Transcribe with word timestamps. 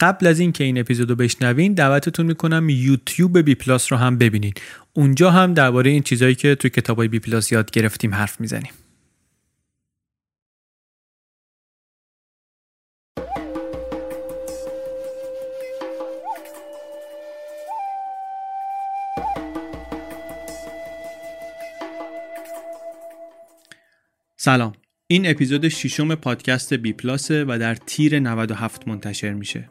قبل 0.00 0.26
از 0.26 0.40
اینکه 0.40 0.64
این 0.64 0.78
اپیزودو 0.78 1.14
بشنوین 1.14 1.74
دعوتتون 1.74 2.26
می‌کنم 2.26 2.68
یوتیوب 2.68 3.38
بی 3.38 3.54
پلاس 3.54 3.92
رو 3.92 3.98
هم 3.98 4.18
ببینید 4.18 4.60
اونجا 4.92 5.30
هم 5.30 5.54
درباره 5.54 5.90
این 5.90 6.02
چیزهایی 6.02 6.34
که 6.34 6.54
توی 6.54 6.70
کتابای 6.70 7.08
بی 7.08 7.18
پلاس 7.18 7.52
یاد 7.52 7.70
گرفتیم 7.70 8.14
حرف 8.14 8.40
می‌زنیم. 8.40 8.72
سلام. 24.36 24.72
این 25.06 25.30
اپیزود 25.30 25.68
ششم 25.68 26.14
پادکست 26.14 26.74
بی 26.74 26.92
پلاسه 26.92 27.44
و 27.44 27.58
در 27.60 27.74
تیر 27.74 28.18
97 28.20 28.88
منتشر 28.88 29.32
میشه. 29.32 29.68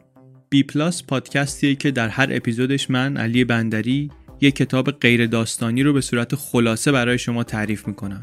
بی 0.50 0.62
پلاس 0.62 1.02
پادکستیه 1.02 1.74
که 1.74 1.90
در 1.90 2.08
هر 2.08 2.28
اپیزودش 2.30 2.90
من 2.90 3.16
علی 3.16 3.44
بندری 3.44 4.10
یک 4.40 4.56
کتاب 4.56 4.90
غیر 4.90 5.26
داستانی 5.26 5.82
رو 5.82 5.92
به 5.92 6.00
صورت 6.00 6.34
خلاصه 6.34 6.92
برای 6.92 7.18
شما 7.18 7.44
تعریف 7.44 7.88
می‌کنم. 7.88 8.22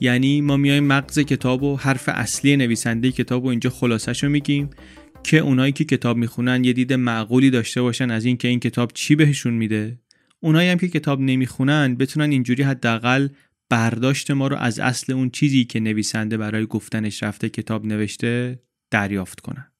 یعنی 0.00 0.40
ما 0.40 0.56
میایم 0.56 0.84
مغز 0.84 1.18
کتاب 1.18 1.62
و 1.62 1.76
حرف 1.76 2.08
اصلی 2.08 2.56
نویسنده 2.56 3.12
کتاب 3.12 3.44
و 3.44 3.48
اینجا 3.48 3.70
خلاصش 3.70 4.24
رو 4.24 4.30
میگیم 4.30 4.70
که 5.22 5.38
اونایی 5.38 5.72
که 5.72 5.84
کتاب 5.84 6.16
می‌خونن 6.16 6.64
یه 6.64 6.72
دید 6.72 6.92
معقولی 6.92 7.50
داشته 7.50 7.82
باشن 7.82 8.10
از 8.10 8.24
اینکه 8.24 8.48
این 8.48 8.60
کتاب 8.60 8.90
چی 8.94 9.16
بهشون 9.16 9.54
میده. 9.54 9.98
اونایی 10.40 10.68
هم 10.68 10.78
که 10.78 10.88
کتاب 10.88 11.20
نمی‌خونن 11.20 11.94
بتونن 11.94 12.30
اینجوری 12.30 12.62
حداقل 12.62 13.28
برداشت 13.68 14.30
ما 14.30 14.46
رو 14.46 14.56
از 14.56 14.78
اصل 14.78 15.12
اون 15.12 15.30
چیزی 15.30 15.64
که 15.64 15.80
نویسنده 15.80 16.36
برای 16.36 16.66
گفتنش 16.66 17.22
رفته 17.22 17.48
کتاب 17.48 17.86
نوشته 17.86 18.58
دریافت 18.90 19.40
کنن. 19.40 19.71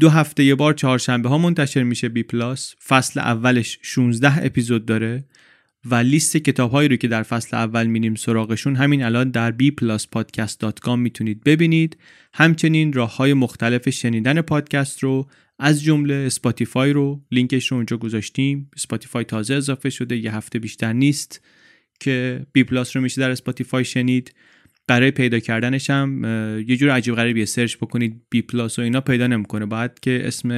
دو 0.00 0.08
هفته 0.08 0.44
یه 0.44 0.54
بار 0.54 0.74
چهارشنبه 0.74 1.28
ها 1.28 1.38
منتشر 1.38 1.82
میشه 1.82 2.08
بی 2.08 2.22
پلاس. 2.22 2.74
فصل 2.86 3.20
اولش 3.20 3.78
16 3.82 4.46
اپیزود 4.46 4.86
داره 4.86 5.24
و 5.84 5.94
لیست 5.94 6.36
کتاب 6.36 6.70
هایی 6.70 6.88
رو 6.88 6.96
که 6.96 7.08
در 7.08 7.22
فصل 7.22 7.56
اول 7.56 7.86
میریم 7.86 8.14
سراغشون 8.14 8.76
همین 8.76 9.02
الان 9.02 9.30
در 9.30 9.52
bpluspodcast.com 9.52 10.96
می‌تونید 10.96 11.44
ببینید. 11.44 11.96
همچنین 12.34 12.92
راه 12.92 13.16
های 13.16 13.34
مختلف 13.34 13.90
شنیدن 13.90 14.40
پادکست 14.40 15.02
رو 15.02 15.28
از 15.58 15.82
جمله 15.82 16.14
اسپاتیفای 16.14 16.92
رو 16.92 17.20
لینکش 17.32 17.66
رو 17.66 17.76
اونجا 17.76 17.96
گذاشتیم. 17.96 18.70
اسپاتیفای 18.76 19.24
تازه 19.24 19.54
اضافه 19.54 19.90
شده 19.90 20.16
یه 20.16 20.34
هفته 20.34 20.58
بیشتر 20.58 20.92
نیست 20.92 21.40
که 22.00 22.46
بی 22.52 22.64
پلاس 22.64 22.96
رو 22.96 23.02
میشه 23.02 23.20
در 23.20 23.30
اسپاتیفای 23.30 23.84
شنید. 23.84 24.34
برای 24.90 25.10
پیدا 25.10 25.38
کردنش 25.38 25.90
هم 25.90 26.24
یه 26.68 26.76
جور 26.76 26.90
عجیب 26.90 27.14
غریبیه. 27.14 27.44
search 27.44 27.76
بکنید 27.76 28.22
بی 28.30 28.42
پلاس 28.42 28.78
و 28.78 28.82
اینا 28.82 29.00
پیدا 29.00 29.26
نمی‌کنه. 29.26 29.66
باید 29.66 30.00
که 30.00 30.22
اسم 30.24 30.52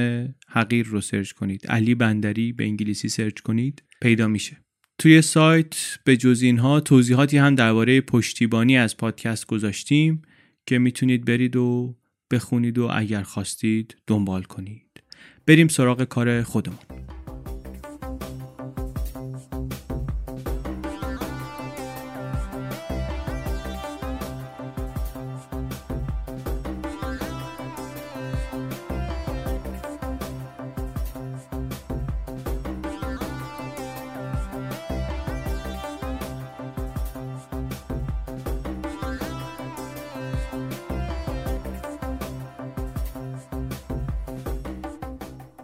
حقیر 0.47 0.85
رو 0.85 1.01
search 1.01 1.31
کنید. 1.31 1.67
علی 1.67 1.95
بندری 1.95 2.53
به 2.53 2.63
انگلیسی 2.63 3.09
search 3.09 3.39
کنید 3.39 3.83
پیدا 4.01 4.27
میشه. 4.27 4.57
توی 4.97 5.21
سایت 5.21 5.75
به 6.03 6.17
جز 6.17 6.41
اینها 6.41 6.79
توضیحاتی 6.79 7.37
هم 7.37 7.55
درباره 7.55 8.01
پشتیبانی 8.01 8.77
از 8.77 8.97
پادکست 8.97 9.47
گذاشتیم 9.47 10.21
که 10.65 10.77
می‌تونید 10.77 11.25
برید 11.25 11.55
و 11.55 11.95
بخونید 12.31 12.77
و 12.77 12.89
اگر 12.93 13.21
خواستید 13.21 13.95
دنبال 14.07 14.43
کنید. 14.43 15.03
بریم 15.45 15.67
سراغ 15.67 16.03
کار 16.03 16.43
خودمون. 16.43 16.79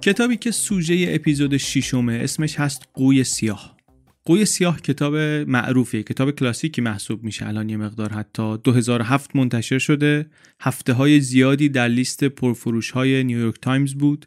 کتابی 0.10 0.38
که 0.38 0.52
سوژه 0.52 1.06
اپیزود 1.10 1.58
ششمه 1.58 2.14
اسمش 2.14 2.60
هست 2.60 2.88
قوی 2.94 3.24
سیاه. 3.24 3.78
قوی 4.26 4.46
سیاه 4.46 4.82
کتاب 4.82 5.16
معروفیه 5.48 6.04
کتاب 6.04 6.32
کلاسیکی 6.32 6.82
محسوب 6.82 7.24
میشه. 7.24 7.48
الان 7.48 7.70
یه 7.70 7.78
مقدار 7.78 8.14
حتی 8.14 8.58
2007 8.58 9.36
منتشر 9.36 9.80
شده. 9.80 10.26
هفته 10.62 10.94
های 10.94 11.20
زیادی 11.20 11.70
در 11.70 11.88
لیست 11.88 12.24
پرفروش 12.24 12.92
های 12.92 13.24
نیویورک 13.24 13.56
تایمز 13.62 13.94
بود. 13.94 14.26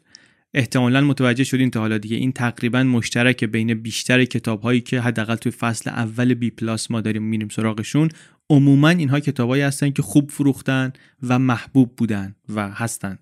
احتمالا 0.53 1.01
متوجه 1.01 1.43
شدین 1.43 1.71
تا 1.71 1.79
حالا 1.79 1.97
دیگه 1.97 2.17
این 2.17 2.31
تقریبا 2.31 2.83
مشترک 2.83 3.43
بین 3.43 3.73
بیشتر 3.73 4.25
کتاب 4.25 4.61
هایی 4.61 4.81
که 4.81 5.01
حداقل 5.01 5.35
توی 5.35 5.51
فصل 5.51 5.89
اول 5.89 6.33
بی 6.33 6.49
پلاس 6.49 6.91
ما 6.91 7.01
داریم 7.01 7.23
میریم 7.23 7.49
سراغشون. 7.49 8.09
عموما 8.49 8.89
اینها 8.89 9.19
کتابایی 9.19 9.63
هستن 9.63 9.91
که 9.91 10.01
خوب 10.01 10.31
فروختن 10.31 10.93
و 11.23 11.39
محبوب 11.39 11.95
بودن 11.95 12.35
و 12.55 12.69
هستن. 12.69 13.19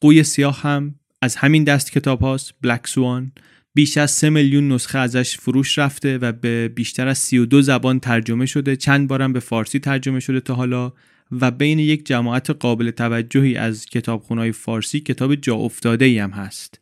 قوی 0.00 0.22
سیاه 0.22 0.60
هم 0.60 0.94
از 1.22 1.36
همین 1.36 1.64
دست 1.64 1.92
کتاب 1.92 2.20
هاست 2.20 2.54
بلک 2.62 2.86
سوان 2.86 3.32
بیش 3.74 3.98
از 3.98 4.10
3 4.10 4.30
میلیون 4.30 4.72
نسخه 4.72 4.98
ازش 4.98 5.36
فروش 5.38 5.78
رفته 5.78 6.18
و 6.18 6.32
به 6.32 6.68
بیشتر 6.68 7.08
از 7.08 7.18
32 7.18 7.62
زبان 7.62 8.00
ترجمه 8.00 8.46
شده. 8.46 8.76
چند 8.76 9.08
بارم 9.08 9.32
به 9.32 9.40
فارسی 9.40 9.78
ترجمه 9.78 10.20
شده 10.20 10.40
تا 10.40 10.54
حالا 10.54 10.92
و 11.32 11.50
بین 11.50 11.78
یک 11.78 12.06
جماعت 12.06 12.50
قابل 12.50 12.90
توجهی 12.90 13.56
از 13.56 13.86
کتابخونهای 13.86 14.52
فارسی 14.52 15.00
کتاب 15.00 15.34
جا 15.34 15.54
افتاده 15.56 16.04
ای 16.04 16.18
هم 16.18 16.30
هست. 16.30 16.80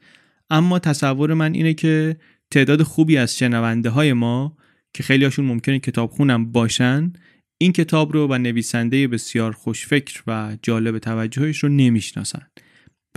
اما 0.51 0.79
تصور 0.79 1.35
من 1.35 1.55
اینه 1.55 1.75
که 1.75 2.17
تعداد 2.51 2.83
خوبی 2.83 3.17
از 3.17 3.39
شنونده 3.39 3.91
های 3.91 4.13
ما 4.13 4.57
که 4.95 5.03
خیلی 5.03 5.25
هاشون 5.25 5.45
ممکنه 5.45 5.79
کتابخونم 5.79 6.53
باشن 6.53 7.13
این 7.59 7.73
کتاب 7.73 8.13
رو 8.13 8.27
و 8.29 8.39
نویسنده 8.39 9.09
بسیار 9.09 9.53
خوشفکر 9.53 10.23
و 10.27 10.57
جالب 10.63 10.99
توجهش 10.99 11.59
رو 11.59 11.69
نمی‌شناسن. 11.69 12.47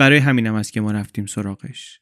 برای 0.00 0.18
همینم 0.18 0.54
است 0.54 0.72
که 0.72 0.80
ما 0.80 0.92
رفتیم 0.92 1.26
سراغش. 1.26 2.00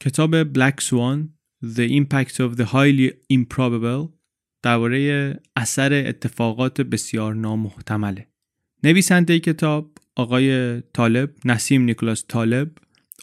کتاب 0.00 0.52
Black 0.52 0.74
Swan 0.82 1.28
The 1.64 1.90
Impact 1.90 2.34
of 2.34 2.56
the 2.58 2.64
Highly 2.64 3.10
Improbable 3.32 4.08
درباره 4.62 5.40
اثر 5.56 5.92
اتفاقات 6.08 6.80
بسیار 6.80 7.34
نامحتمله. 7.34 8.26
نویسنده 8.84 9.38
کتاب 9.38 9.98
آقای 10.16 10.80
طالب 10.80 11.30
نسیم 11.44 11.82
نیکلاس 11.82 12.24
طالب 12.28 12.70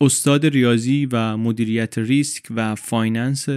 استاد 0.01 0.45
ریاضی 0.45 1.05
و 1.11 1.37
مدیریت 1.37 1.97
ریسک 1.97 2.45
و 2.49 2.75
finance 2.75 3.49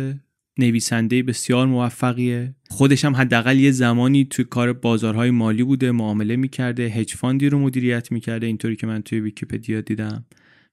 نویسنده 0.59 1.22
بسیار 1.22 1.66
موفقیه. 1.66 2.54
خودش 2.72 3.05
هم 3.05 3.16
حداقل 3.16 3.59
یه 3.59 3.71
زمانی 3.71 4.25
توی 4.25 4.44
کار 4.44 4.72
بازارهای 4.72 5.31
مالی 5.31 5.62
بوده 5.62 5.91
معامله 5.91 6.37
می‌کرده 6.37 6.83
hedge 6.83 7.15
fund 7.15 7.42
ی 7.42 7.49
رو 7.49 7.59
مدیریت 7.59 8.12
می‌کرده 8.12 8.47
اینطوری 8.47 8.77
که 8.77 8.87
من 8.87 9.03
توی 9.03 9.21
ویکیپدیا 9.21 9.81
دیدم. 9.81 10.25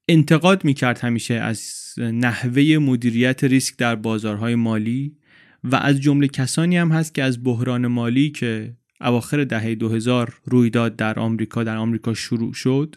انتقاد 0.08 0.66
می‌کرد 0.66 1.00
همیشه 1.00 1.34
از 1.34 1.64
نحوه 1.98 2.78
مدیریت 2.78 3.44
ریسک 3.44 3.78
در 3.78 3.96
بازارهای 3.96 4.56
مالی 4.56 5.16
و 5.64 5.76
از 5.76 6.02
جمله 6.02 6.28
کسانی 6.28 6.78
هم 6.78 6.92
هست 6.92 7.16
که 7.16 7.24
از 7.24 7.44
بحران 7.44 7.88
مالی 7.88 8.30
که 8.30 8.74
اواخر 9.02 9.44
دهه 9.44 9.76
2000 9.76 10.34
روی 10.46 10.70
داد 10.70 10.96
در 10.96 11.20
آمریکا 11.20 11.64
در 11.64 11.78
آمریکا 11.78 12.14
شروع 12.14 12.54
شد 12.54 12.96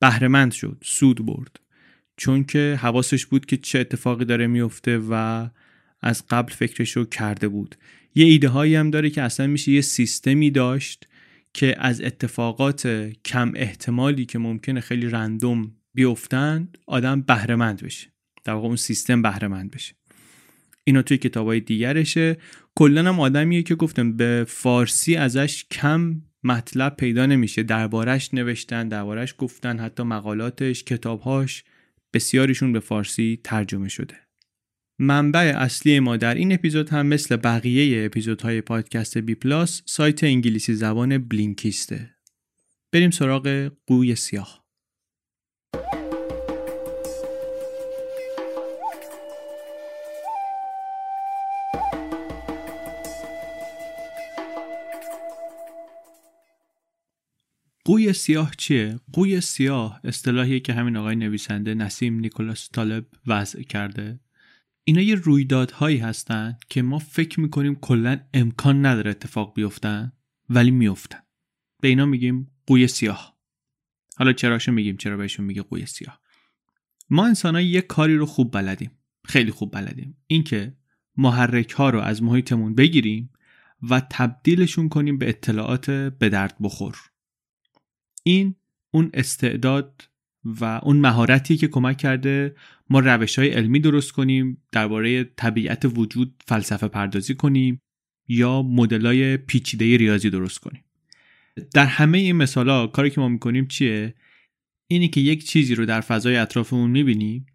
بهرهمند 0.00 0.52
شد 0.52 0.76
سود 0.84 1.26
برد. 1.26 1.60
چون 2.16 2.44
که 2.44 2.78
حواسش 2.80 3.26
بود 3.26 3.46
که 3.46 3.56
چه 3.56 3.78
اتفاقی 3.78 4.24
داره 4.24 4.46
میفته 4.46 5.00
و 5.10 5.46
از 6.02 6.24
قبل 6.30 6.52
فکرشو 6.52 7.04
کرده 7.04 7.48
بود. 7.48 7.74
یه 8.14 8.26
ایده 8.26 8.48
هایی 8.48 8.74
هم 8.74 8.90
داره 8.90 9.10
که 9.10 9.22
اصلا 9.22 9.46
میشه 9.46 9.72
یه 9.72 9.80
سیستمی 9.80 10.50
داشت 10.50 11.08
که 11.54 11.74
از 11.78 12.00
اتفاقات 12.00 12.86
کم 13.24 13.52
احتمالی 13.56 14.24
که 14.26 14.38
ممکنه 14.38 14.80
خیلی 14.80 15.08
رندوم 15.08 15.72
بیفتن 15.94 16.68
آدم 16.86 17.20
بهرهمند 17.20 17.82
بشه. 17.82 18.08
در 18.44 18.52
واقع 18.52 18.66
اون 18.66 18.76
سیستم 18.76 19.22
بهرهمند 19.22 19.70
بشه. 19.70 19.94
اینا 20.84 21.02
توی 21.02 21.18
کتاب 21.18 21.46
های 21.46 21.60
دیگرشه. 21.60 22.36
کلا 22.74 23.08
هم 23.08 23.20
آدمیه 23.20 23.62
که 23.62 23.74
گفتم 23.74 24.16
به 24.16 24.44
فارسی 24.48 25.16
ازش 25.16 25.64
کم 25.70 26.22
مطلب 26.44 26.96
پیدا 26.96 27.26
نمیشه. 27.26 27.62
دربارش 27.62 28.34
نوشتن 28.34 28.88
دربارش 28.88 29.34
گفتن 29.38 29.78
حتی 29.78 30.02
مقالاتش 30.02 30.84
کتابهاش 30.84 31.64
بسیاریشون 32.12 32.72
به 32.72 32.80
فارسی 32.80 33.40
ترجمه 33.44 33.88
شده. 33.88 34.23
منبع 34.98 35.52
اصلی 35.56 36.00
ما 36.00 36.16
در 36.16 36.34
این 36.34 36.52
اپیزود 36.52 36.90
هم 36.90 37.06
مثل 37.06 37.36
بقیه 37.36 38.06
اپیزودهای 38.06 38.60
پادکست 38.60 39.18
بی 39.18 39.34
پلاس 39.34 39.82
سایت 39.86 40.24
انگلیسی 40.24 40.74
زبان 40.74 41.18
بلینکیسته. 41.18 42.10
بریم 42.92 43.10
سراغ 43.10 43.70
قوی 43.86 44.14
سیاه. 44.14 44.64
قوی 57.84 58.12
سیاه 58.12 58.50
چیه؟ 58.58 59.00
قوی 59.12 59.40
سیاه 59.40 60.00
اصطلاحیه 60.04 60.60
که 60.60 60.72
همین 60.72 60.96
آقای 60.96 61.16
نویسنده 61.16 61.74
نسیم 61.74 62.18
نیکولاس 62.20 62.70
طالب 62.72 63.06
وضع 63.26 63.62
کرده. 63.62 64.23
اینا 64.84 65.00
یه 65.00 65.14
رویدادهایی 65.14 65.98
هستن 65.98 66.58
که 66.68 66.82
ما 66.82 66.98
فکر 66.98 67.40
می‌کنیم 67.40 67.74
کلا 67.74 68.20
امکان 68.34 68.86
نداره 68.86 69.10
اتفاق 69.10 69.54
بیفتن 69.54 70.12
ولی 70.48 70.70
میفتن 70.70 71.18
به 71.80 71.88
اینا 71.88 72.06
میگیم 72.06 72.50
قوی 72.66 72.88
سیاه. 72.88 73.38
حالا 74.16 74.32
چراشو 74.32 74.72
میگیم 74.72 74.96
چرا 74.96 75.16
بهشون 75.16 75.46
میگه 75.46 75.62
قوی 75.62 75.86
سیاه؟ 75.86 76.20
ما 77.10 77.26
انسان 77.26 77.60
یه 77.60 77.80
کاری 77.80 78.16
رو 78.16 78.26
خوب 78.26 78.52
بلدیم 78.52 78.90
خیلی 79.24 79.50
خوب 79.50 79.72
بلدیم. 79.72 80.16
اینکه 80.26 80.76
محرک 81.16 81.70
ها 81.70 81.90
رو 81.90 82.00
از 82.00 82.22
محیطمون 82.22 82.74
بگیریم 82.74 83.30
و 83.90 84.02
تبدیلشون 84.10 84.88
کنیم 84.88 85.18
به 85.18 85.28
اطلاعات 85.28 85.90
به 85.90 86.28
درد 86.28 86.56
بخور. 86.60 86.96
این 88.22 88.54
اون 88.90 89.10
استعداد 89.14 90.08
و 90.44 90.80
اون 90.82 90.96
مهارتی 90.96 91.56
که 91.56 91.68
کمک 91.68 91.96
کرده 91.96 92.56
ما 92.90 93.00
روش 93.00 93.38
های 93.38 93.48
علمی 93.48 93.80
درست 93.80 94.12
کنیم 94.12 94.62
درباره 94.72 95.24
طبیعت 95.24 95.84
وجود 95.84 96.42
فلسفه 96.46 96.88
پردازی 96.88 97.34
کنیم 97.34 97.80
یا 98.28 98.62
مدلای 98.62 99.36
پیچیده 99.36 99.96
ریاضی 99.96 100.30
درست 100.30 100.58
کنیم. 100.58 100.84
در 101.74 101.86
همه 101.86 102.18
این 102.18 102.36
مثالا 102.36 102.86
کاری 102.86 103.10
که 103.10 103.20
ما 103.20 103.28
می‌کنیم 103.28 103.66
چیه؟ 103.66 104.14
اینی 104.86 105.08
که 105.08 105.20
یک 105.20 105.46
چیزی 105.46 105.74
رو 105.74 105.86
در 105.86 106.00
فضای 106.00 106.36
اطرافمون 106.36 106.90
می‌بینیم 106.90 107.46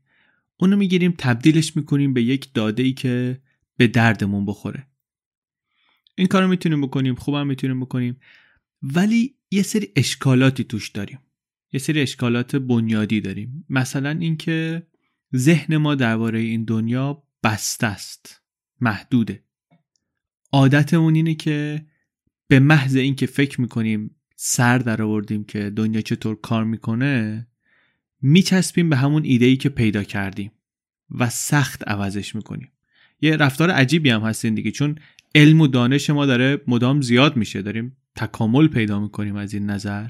اونو 0.60 0.78
می‌گیریم 0.78 1.14
تبدیلش 1.18 1.76
می‌کنیم 1.76 2.14
به 2.14 2.24
یک 2.24 2.54
داده 2.54 2.84
ای 2.84 2.94
که 2.94 3.42
به 3.78 3.88
دردمون 3.88 4.46
بخوره. 4.46 4.88
این 6.16 6.28
کارو 6.28 6.48
می‌تونیم 6.48 6.82
بکنیم 6.82 7.16
خوبم 7.16 7.48
می‌تونیم 7.48 7.80
بکنیم 7.80 8.20
ولی 8.82 9.36
یه 9.52 9.64
سری 9.64 9.88
اشکالاتی 9.96 10.64
توش 10.64 10.90
داریم. 10.90 11.20
یه 11.74 11.80
سری 11.80 12.02
اشکالات 12.02 12.56
بنیادی 12.56 13.22
داریم. 13.22 13.66
مثلا 13.70 14.10
اینکه 14.10 14.88
ذهن 15.36 15.78
ما 15.78 15.96
درباره 15.96 16.40
این 16.40 16.64
دنیا 16.64 17.24
بسته 17.44 17.88
است 17.88 18.42
محدوده. 18.82 19.44
عادتمون 20.52 21.16
اینه 21.16 21.36
که 21.36 21.86
به 22.48 22.60
محض 22.60 22.96
اینکه 22.96 23.26
فکر 23.26 23.62
می‌کنیم 23.62 24.16
سر 24.36 24.78
در 24.78 25.02
آوردیم 25.02 25.44
که 25.44 25.70
دنیا 25.70 26.02
چطور 26.02 26.42
کار 26.42 26.64
می‌کنه 26.64 27.48
میچسبیم 28.22 28.90
به 28.90 28.96
همون 28.96 29.24
ایده 29.26 29.46
ای 29.46 29.58
که 29.58 29.70
پیدا 29.70 30.04
کردیم 30.04 30.52
و 31.12 31.30
سخت 31.30 31.88
عوضش 31.88 32.36
می‌کنیم. 32.36 32.72
یه 33.22 33.36
رفتار 33.36 33.72
عجیبی 33.72 34.10
هم 34.10 34.22
هستین 34.22 34.56
دیگه 34.56 34.72
چون 34.72 34.96
علم 35.36 35.62
و 35.62 35.68
دانش 35.68 36.10
ما 36.10 36.26
داره 36.26 36.62
مدام 36.68 37.02
زیاد 37.02 37.38
میشه. 37.38 37.62
داریم 37.62 37.98
تکامل 38.16 38.68
پیدا 38.68 39.00
می‌کنیم 39.00 39.36
از 39.36 39.54
این 39.54 39.66
نظر. 39.66 40.08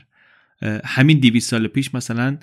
همین 0.86 1.20
دیویس 1.20 1.50
سال 1.50 1.68
پیش 1.68 1.96
مثلا 1.96 2.38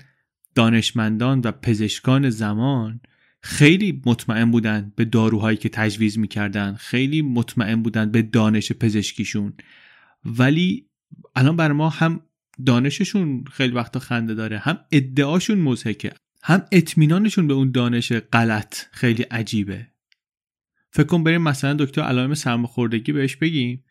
دانشمندان 0.55 1.41
و 1.43 1.51
پزشکان 1.51 2.29
زمان 2.29 3.01
خیلی 3.41 4.01
مطمئن 4.05 4.51
بودن 4.51 4.93
به 4.95 5.05
داروهایی 5.05 5.57
که 5.57 5.69
تجویز 5.69 6.17
می‌کردن 6.19 6.73
خیلی 6.73 7.21
مطمئن 7.21 7.83
بودن 7.83 8.11
به 8.11 8.21
دانش 8.21 8.71
پزشکیشون. 8.71 9.53
ولی 10.25 10.89
الان 11.35 11.55
بر 11.55 11.71
ما 11.71 11.89
هم 11.89 12.21
دانششون 12.65 13.43
خیلی 13.51 13.73
وقتا 13.73 13.99
خنده 13.99 14.33
داره 14.33 14.57
هم 14.57 14.79
ادعاشون 14.91 15.59
مزهکه 15.59 16.13
هم 16.43 16.65
اطمینانشون 16.71 17.47
به 17.47 17.53
اون 17.53 17.71
دانش 17.71 18.11
غلط 18.11 18.75
خیلی 18.91 19.23
عجیبه. 19.23 19.87
فکر 20.91 21.05
کن 21.05 21.23
بریم 21.23 21.41
مثلا 21.41 21.73
دکتر 21.73 22.01
علائم 22.01 22.33
سرماخوردگی 22.33 23.11
بهش 23.11 23.35
بگیم 23.35 23.83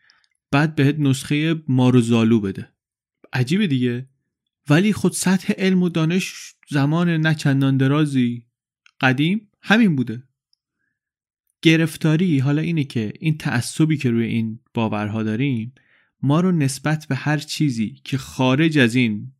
بعد 0.51 0.75
بهت 0.75 0.95
نسخه 0.99 1.63
ماروزالو 1.67 2.39
بده. 2.39 2.69
عجیبه 3.33 3.67
دیگه. 3.67 4.09
ولی 4.69 4.93
خود 4.93 5.11
سطح 5.11 5.53
علم 5.53 5.83
و 5.83 5.89
دانش 5.89 6.33
زمان 6.69 7.09
نچندان 7.27 7.77
درازی. 7.77 8.45
قدیم 9.01 9.51
همین 9.61 9.95
بوده. 9.95 10.23
گرفتاری 11.61 12.39
حالا 12.39 12.61
اینه 12.61 12.83
که 12.83 13.13
این 13.19 13.37
تعصبی 13.37 13.97
که 13.97 14.11
روی 14.11 14.25
این 14.25 14.59
باورها 14.73 15.23
داریم 15.23 15.73
ما 16.21 16.39
رو 16.39 16.51
نسبت 16.51 17.05
به 17.07 17.15
هر 17.15 17.37
چیزی 17.37 18.01
که 18.03 18.17
خارج 18.17 18.77
از 18.77 18.95
این 18.95 19.31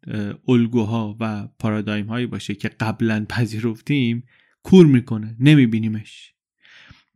الگوها 0.48 1.18
و 1.20 1.48
پارادایم 1.60 2.06
هایی 2.06 2.26
باشه 2.26 2.56
که 2.56 2.68
قبلا 2.68 3.26
پذیرفتیم 3.30 4.24
کور 4.64 4.86
می‌کنه 4.86 5.36
نمیبینیمش. 5.40 6.34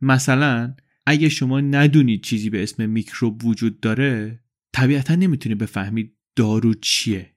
مثلا 0.00 0.74
اگه 1.06 1.28
شما 1.28 1.60
ندونید 1.60 2.22
چیزی 2.22 2.50
به 2.50 2.62
اسم 2.62 2.88
میکروب 2.88 3.44
وجود 3.44 3.80
داره 3.80 4.40
طبیعتا 4.72 5.14
نمی‌تونی 5.14 5.54
بفهمید 5.54 6.16
دارو 6.36 6.74
چیه. 6.74 7.32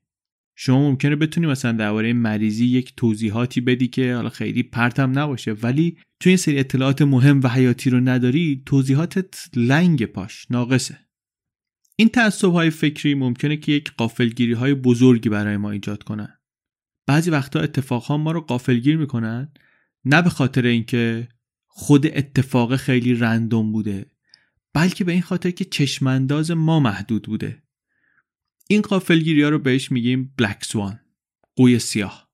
شما 0.56 0.90
ممکنه 0.90 1.16
بتونی 1.16 1.48
مثلا 1.48 1.72
درباره 1.72 2.14
مریضی 2.14 2.66
یک 2.66 2.94
توضیحاتی 2.98 3.62
بدی 3.62 3.88
که 3.88 4.16
حالا 4.16 4.30
خیلی 4.30 4.64
پرتم 4.64 5.20
نباشه 5.20 5.52
ولی 5.52 5.98
تو 6.20 6.30
این 6.30 6.38
سری 6.38 6.60
اطلاعات 6.60 7.02
مهم 7.02 7.42
و 7.44 7.48
حیاتی 7.48 7.90
رو 7.90 8.00
نداری 8.00 8.64
توضیحاتت 8.66 9.50
لنگ 9.56 10.06
پاش 10.06 10.48
ناقصه. 10.50 10.98
این 11.96 12.10
تعصب 12.10 12.52
های 12.52 12.70
فکری 12.70 13.14
ممکنه 13.14 13.58
که 13.58 13.72
یک 13.72 13.92
قافلگیری 13.98 14.54
های 14.54 14.74
بزرگی 14.74 15.30
برای 15.30 15.58
ما 15.58 15.72
ایجاد 15.72 16.04
کنن. 16.04 16.40
بعضی 17.08 17.32
وقتا 17.32 17.60
اتفاق 17.60 18.12
ما 18.12 18.32
رو 18.32 18.42
قافلگیر 18.42 18.98
می‌کنن 18.98 19.52
نه 20.06 20.22
به 20.22 20.30
خاطر 20.30 20.66
اینکه 20.66 21.28
خود 21.68 22.08
اتفاق 22.08 22.76
خیلی 22.76 23.14
رندوم 23.14 23.72
بوده 23.72 24.06
بلکه 24.74 25.04
به 25.04 25.12
این 25.12 25.22
خاطر 25.22 25.52
که 25.52 25.66
چشمانداز 25.66 26.52
ما 26.52 26.80
محدود 26.80 27.24
بوده. 27.24 27.64
این 28.68 28.82
قافلگیری 28.82 29.42
ها 29.44 29.50
رو 29.50 29.60
بهش 29.60 29.92
میگیم 29.92 30.34
بلک 30.38 30.64
سوان 30.64 31.00
قوی 31.56 31.80
سیاه. 31.80 32.30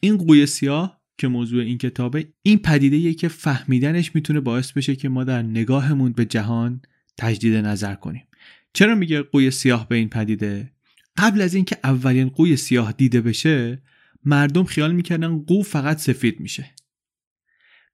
این 0.00 0.16
قوی 0.16 0.46
سیاه 0.46 1.00
که 1.18 1.28
موضوع 1.28 1.62
این 1.62 1.78
کتابه 1.78 2.32
این 2.42 2.58
پدیده 2.58 3.14
که 3.14 3.28
فهمیدنش 3.28 4.14
می‌تونه 4.14 4.40
باعث 4.40 4.72
بشه 4.72 4.96
که 4.96 5.08
ما 5.08 5.24
در 5.24 5.42
نگاهمون 5.42 6.12
به 6.12 6.24
جهان 6.24 6.82
تجدید 7.16 7.54
نظر 7.54 7.94
کنیم. 7.94 8.24
چرا 8.72 8.94
میگه 8.94 9.22
قوی 9.22 9.50
سیاه 9.50 9.88
به 9.88 9.96
این 9.96 10.08
پدیده؟ 10.08 10.72
قبل 11.16 11.40
از 11.40 11.54
اینکه 11.54 11.78
اولین 11.84 12.28
قوی 12.28 12.56
سیاه 12.56 12.92
دیده 12.92 13.20
بشه 13.20 13.82
مردم 14.24 14.64
خیال 14.64 14.92
می‌کردن 14.92 15.38
قو 15.38 15.62
فقط 15.62 15.98
سفید 15.98 16.40
میشه. 16.40 16.74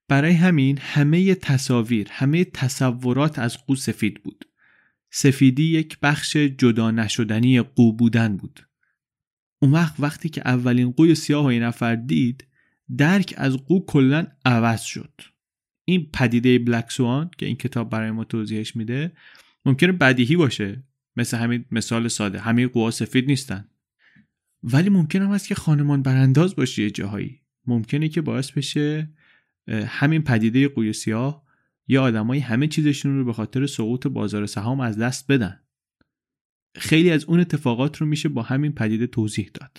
برای 0.07 0.33
همین 0.33 0.77
همه 0.81 1.35
تصاویر 1.35 2.07
همه 2.11 2.43
تصورات 2.43 3.39
از 3.39 3.57
قو 3.65 3.75
سفید 3.75 4.23
بود. 4.23 4.45
سفیدی 5.17 5.63
یک 5.63 5.97
بخش 6.01 6.37
جدا 6.37 6.91
نشدنی 6.91 7.61
قو 7.61 7.93
بودن 7.93 8.37
بود. 8.37 8.67
اون 9.59 9.71
وقت 9.71 9.95
وقتی 9.99 10.29
که 10.29 10.41
اولین 10.45 10.91
قوی 10.91 11.15
سیاه 11.15 11.45
این 11.45 11.63
نفر 11.63 11.95
دید 11.95 12.47
درک 12.97 13.33
از 13.37 13.57
قو 13.57 13.85
کلا 13.85 14.27
عوض 14.45 14.81
شد. 14.81 15.21
این 15.85 16.09
پدیده 16.13 16.59
بلک 16.59 16.91
سوان 16.91 17.31
که 17.37 17.45
این 17.45 17.55
کتاب 17.55 17.89
برای 17.89 18.11
ما 18.11 18.23
توضیحش 18.23 18.75
میده 18.75 19.11
ممکنه 19.65 19.91
بدیهی 19.91 20.35
باشه. 20.35 20.83
مثل 21.15 21.37
همین 21.37 21.65
مثال 21.71 22.07
ساده 22.07 22.39
همه 22.39 22.67
قوها 22.67 22.91
سفید 22.91 23.27
نیستن. 23.27 23.69
ولی 24.63 24.89
ممکن 24.89 25.21
هم 25.21 25.31
هست 25.31 25.47
که 25.47 25.55
خانمان 25.55 26.01
برانداز 26.01 26.55
باشه 26.55 26.83
یه 26.83 26.91
جاهایی. 26.91 27.41
ممکنه 27.67 28.09
که 28.09 28.21
باعث 28.21 28.51
بشه 28.51 29.09
همین 29.67 30.21
پدیده 30.21 30.67
قوی 30.67 30.93
سیاه 30.93 31.44
یا 31.87 32.03
آدمایی 32.03 32.41
همه 32.41 32.67
چیزشون 32.67 33.17
رو 33.17 33.25
به 33.25 33.33
خاطر 33.33 33.65
سقوط 33.65 34.07
بازار 34.07 34.45
سهام 34.45 34.79
از 34.79 34.97
دست 34.97 35.31
بدن. 35.31 35.59
خیلی 36.75 37.11
از 37.11 37.25
اون 37.25 37.39
اتفاقات 37.39 37.97
رو 37.97 38.07
میشه 38.07 38.29
با 38.29 38.41
همین 38.41 38.71
پدیده 38.71 39.07
توضیح 39.07 39.51
داد. 39.53 39.77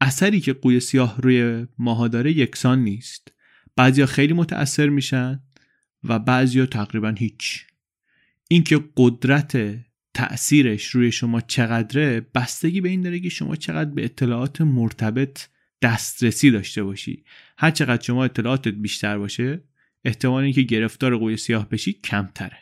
اثری 0.00 0.40
که 0.40 0.52
قوی 0.52 0.80
سیاه 0.80 1.20
روی 1.20 1.66
ماها 1.78 2.08
داره 2.08 2.32
یکسان 2.32 2.78
نیست. 2.78 3.32
بعضیا 3.76 4.06
خیلی 4.06 4.32
متأثر 4.32 4.88
میشن 4.88 5.40
و 6.04 6.18
بعضیا 6.18 6.66
تقریبا 6.66 7.14
هیچ. 7.18 7.66
اینکه 8.48 8.84
قدرت 8.96 9.78
تأثیرش 10.14 10.86
روی 10.86 11.12
شما 11.12 11.40
چقدره 11.40 12.20
بستگی 12.20 12.80
به 12.80 12.88
این 12.88 13.02
داره 13.02 13.20
که 13.20 13.28
شما 13.28 13.56
چقدر 13.56 13.90
به 13.90 14.04
اطلاعات 14.04 14.60
مرتبط 14.60 15.48
دسترسی 15.82 16.50
داشته 16.50 16.82
باشی. 16.82 17.24
هر 17.58 17.70
چقدر 17.70 18.02
شما 18.02 18.24
اطلاعاتت 18.24 18.74
بیشتر 18.74 19.18
باشه 19.18 19.64
احتمال 20.04 20.44
اینکه 20.44 20.62
گرفتار 20.62 21.16
قوی 21.16 21.36
سیاه 21.36 21.68
بشی 21.68 21.92
کمتره. 21.92 22.58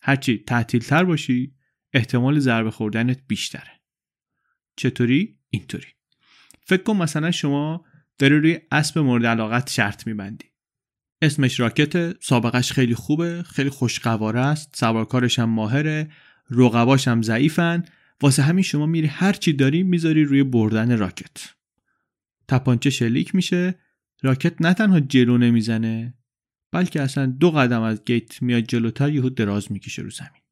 هرچی 0.00 0.38
تعطیل 0.38 0.80
تر 0.80 1.04
باشی 1.04 1.54
احتمال 1.92 2.38
ضربه 2.38 2.70
خوردنت 2.70 3.20
بیشتره. 3.26 3.80
چطوری؟ 4.76 5.38
اینطوری. 5.50 5.88
فکر 6.64 6.82
کن 6.82 6.96
مثلا 6.96 7.30
شما 7.30 7.84
داری 8.18 8.38
روی 8.38 8.58
اسب 8.72 8.98
مورد 8.98 9.26
علاقت 9.26 9.70
شرط 9.70 10.06
میبندی. 10.06 10.46
اسمش 11.22 11.60
راکت 11.60 12.24
سابقش 12.24 12.72
خیلی 12.72 12.94
خوبه 12.94 13.42
خیلی 13.42 13.70
خوشقواره 13.70 14.40
است 14.40 14.76
سوارکارش 14.76 15.38
هم 15.38 15.48
ماهره 15.48 16.10
رقباش 16.50 17.08
هم 17.08 17.22
ضعیفن. 17.22 17.84
واسه 18.22 18.42
همین 18.42 18.62
شما 18.62 18.86
میری 18.86 19.06
هر 19.06 19.32
چی 19.32 19.52
داری 19.52 19.82
می‌ذاری 19.82 20.24
روی 20.24 20.42
بردن 20.42 20.98
راکت. 20.98 21.54
تپانچه 22.48 22.90
شلیک 22.90 23.34
میشه 23.34 23.78
راکت 24.22 24.62
نه 24.62 24.74
تنها 24.74 25.00
جلو 25.00 25.38
نمی‌زنه 25.38 26.14
بلکه 26.72 27.02
اصلا 27.02 27.26
دو 27.26 27.50
قدم 27.50 27.82
از 27.82 28.04
گیت 28.04 28.42
میاد 28.42 28.62
جلوتر 28.62 29.10
یهو 29.10 29.28
دراز 29.28 29.72
می‌کشه 29.72 30.02
رو 30.02 30.10
زمین. 30.10 30.42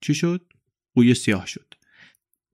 چی 0.00 0.14
شد؟ 0.14 0.52
قوی 0.94 1.14
سیاه 1.14 1.46
شد. 1.46 1.74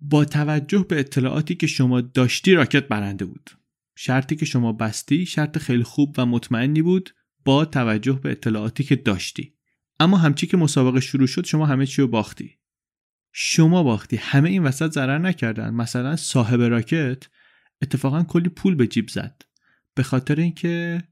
با 0.00 0.24
توجه 0.24 0.86
به 0.88 1.00
اطلاعاتی 1.00 1.54
که 1.54 1.66
شما 1.66 2.00
داشتی 2.00 2.54
راکت 2.54 2.88
برنده 2.88 3.24
بود. 3.24 3.50
شرطی 3.96 4.36
که 4.36 4.46
شما 4.46 4.72
بستی 4.72 5.26
شرط 5.26 5.58
خیلی 5.58 5.82
خوب 5.82 6.14
و 6.18 6.26
مطمئنی 6.26 6.82
بود 6.82 7.14
با 7.44 7.64
توجه 7.64 8.12
به 8.12 8.30
اطلاعاتی 8.30 8.84
که 8.84 8.96
داشتی. 8.96 9.54
اما 10.00 10.16
همچی 10.16 10.46
که 10.46 10.56
مسابقه 10.56 11.00
شروع 11.00 11.26
شد 11.26 11.46
شما 11.46 11.66
همه 11.66 11.86
چی 11.86 12.02
رو 12.02 12.08
باختی. 12.08 12.58
شما 13.32 13.82
باختی. 13.82 14.16
همه 14.16 14.50
این 14.50 14.62
وسط 14.62 14.92
ضرر 14.92 15.18
نکردن. 15.18 15.74
مثلا 15.74 16.16
صاحب 16.16 16.60
راکت 16.60 17.28
اتفاقا 17.82 18.22
کلی 18.22 18.48
پول 18.48 18.74
به 18.74 18.86
جیب 18.86 19.08
زد. 19.08 19.42
به 19.94 20.02
خاطر 20.02 20.40
اینکه 20.40 21.02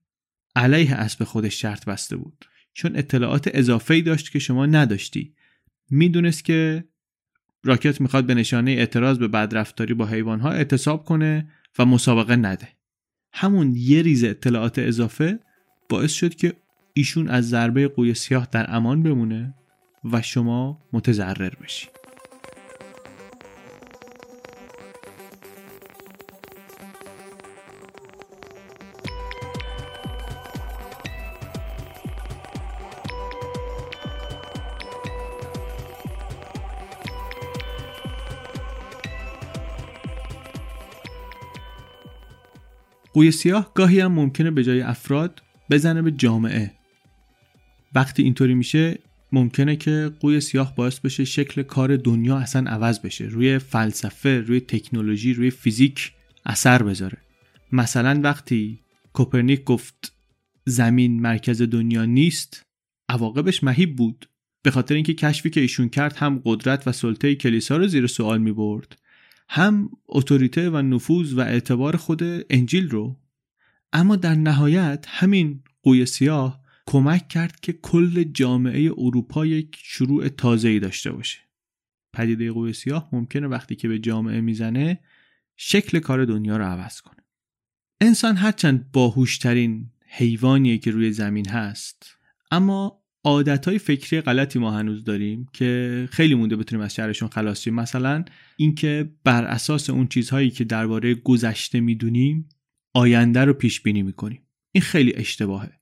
علیه 0.56 0.94
اسب 0.94 1.24
خودش 1.24 1.60
شرط 1.60 1.84
بسته 1.84 2.16
بود. 2.16 2.44
چون 2.72 2.96
اطلاعات 2.96 3.50
اضافه 3.54 4.00
داشت 4.00 4.32
که 4.32 4.38
شما 4.38 4.66
نداشتی. 4.66 5.34
می‌دونست 5.90 6.44
که 6.44 6.84
راکت 7.64 8.00
می‌خواد 8.00 8.26
به 8.26 8.34
نشانه 8.34 8.70
اعتراض 8.70 9.18
به 9.18 9.28
بدرفتاری 9.28 9.94
با 9.94 10.06
حیوانها 10.06 10.50
اعتصاب 10.50 11.04
کنه 11.04 11.50
و 11.78 11.84
مسابقه 11.84 12.36
نده. 12.36 12.68
همون 13.32 13.74
یه 13.76 14.02
ریز 14.02 14.24
اطلاعات 14.24 14.78
اضافه 14.78 15.38
باعث 15.88 16.12
شد 16.12 16.34
که 16.34 16.52
ایشون 16.94 17.28
از 17.28 17.48
ضربه 17.48 17.88
قوی 17.88 18.14
سیاه 18.14 18.48
در 18.52 18.76
امان 18.76 19.02
بمونه 19.02 19.54
و 20.12 20.22
شما 20.22 20.82
متضرر 20.92 21.52
بشید 21.62 21.99
قوی 43.12 43.30
سیاه 43.30 43.74
گاهی 43.74 44.00
هم 44.00 44.12
ممکنه 44.12 44.50
به 44.50 44.64
جای 44.64 44.80
افراد 44.80 45.42
بزنه 45.70 46.02
به 46.02 46.10
جامعه. 46.10 46.72
وقتی 47.94 48.22
اینطوری 48.22 48.54
میشه 48.54 48.98
ممکنه 49.32 49.76
که 49.76 50.12
قوی 50.20 50.40
سیاه 50.40 50.74
باعث 50.74 51.00
بشه 51.00 51.24
شکل 51.24 51.62
کار 51.62 51.96
دنیا 51.96 52.38
اصلا 52.38 52.70
عوض 52.70 53.00
بشه. 53.00 53.24
روی 53.24 53.58
فلسفه 53.58 54.40
روی 54.40 54.60
تکنولوژی 54.60 55.34
روی 55.34 55.50
فیزیک 55.50 56.12
اثر 56.46 56.82
بذاره. 56.82 57.18
مثلا 57.72 58.20
وقتی 58.24 58.80
کوپرنیک 59.12 59.64
گفت 59.64 60.12
زمین 60.64 61.20
مرکز 61.20 61.62
دنیا 61.62 62.04
نیست 62.04 62.62
عواقبش 63.08 63.64
مهیب 63.64 63.96
بود. 63.96 64.28
به 64.62 64.70
خاطر 64.70 64.94
اینکه 64.94 65.14
کشفی 65.14 65.50
که 65.50 65.60
ایشون 65.60 65.88
کرد 65.88 66.16
هم 66.16 66.42
قدرت 66.44 66.88
و 66.88 66.92
سلطه 66.92 67.34
کلیسا 67.34 67.76
رو 67.76 67.86
زیر 67.86 68.06
سوال 68.06 68.38
می 68.38 68.52
برد 68.52 68.96
هم 69.52 69.90
اتوریته 70.08 70.70
و 70.70 70.82
نفوذ 70.82 71.34
و 71.34 71.40
اعتبار 71.40 71.96
خود 71.96 72.22
انجیل 72.50 72.88
رو 72.88 73.20
اما 73.92 74.16
در 74.16 74.34
نهایت 74.34 75.04
همین 75.08 75.62
قوی 75.82 76.06
سیاه 76.06 76.60
کمک 76.86 77.28
کرد 77.28 77.60
که 77.60 77.72
کل 77.72 78.22
جامعه 78.22 78.90
اروپا 78.98 79.46
یک 79.46 79.76
شروع 79.82 80.28
تازه‌ای 80.28 80.80
داشته 80.80 81.12
باشه. 81.12 81.38
پدیده 82.12 82.52
قوی 82.52 82.72
سیاه 82.72 83.08
ممکنه 83.12 83.46
وقتی 83.46 83.76
که 83.76 83.88
به 83.88 83.98
جامعه 83.98 84.40
می‌زنه 84.40 85.00
شکل 85.56 85.98
کار 85.98 86.24
دنیا 86.24 86.56
رو 86.56 86.64
عوض 86.64 87.00
کنه. 87.00 87.24
انسان 88.00 88.36
هرچند 88.36 88.92
باهوشترین 88.92 89.90
حیوانیه 90.06 90.78
که 90.78 90.90
روی 90.90 91.12
زمین 91.12 91.48
هست 91.48 92.16
اما 92.50 92.99
عادتهای 93.24 93.78
فکری 93.78 94.20
غلطی 94.20 94.58
ما 94.58 94.70
هنوز 94.70 95.04
داریم 95.04 95.48
که 95.52 96.08
خیلی 96.12 96.34
مونده 96.34 96.56
بتونیم 96.56 96.84
از 96.84 96.94
شرشون 96.94 97.28
خلاص 97.28 97.60
شیم. 97.60 97.74
مثلا 97.74 98.24
اینکه 98.56 99.10
بر 99.24 99.44
اساس 99.44 99.90
اون 99.90 100.06
چیزهایی 100.06 100.50
که 100.50 100.64
درباره 100.64 101.14
گذشته 101.14 101.80
می‌دونیم 101.80 102.48
آینده 102.94 103.44
رو 103.44 103.52
پیش 103.52 103.80
بینی 103.80 104.02
می‌کنیم. 104.02 104.42
این 104.72 104.82
خیلی 104.82 105.14
اشتباهه. 105.14 105.72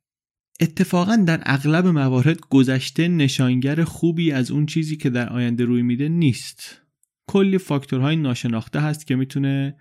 اتفاقا 0.60 1.16
در 1.16 1.42
اغلب 1.42 1.86
موارد 1.86 2.40
گذشته 2.40 3.08
نشانگر 3.08 3.84
خوبی 3.84 4.32
از 4.32 4.50
اون 4.50 4.66
چیزی 4.66 4.96
که 4.96 5.10
در 5.10 5.28
آینده 5.28 5.64
روی 5.64 5.82
میده 5.82 6.08
نیست. 6.08 6.82
کلی 7.30 7.58
فاکتورهای 7.58 8.16
ناشناخته 8.16 8.80
هست 8.80 9.06
که 9.06 9.16
می‌تونه 9.16 9.76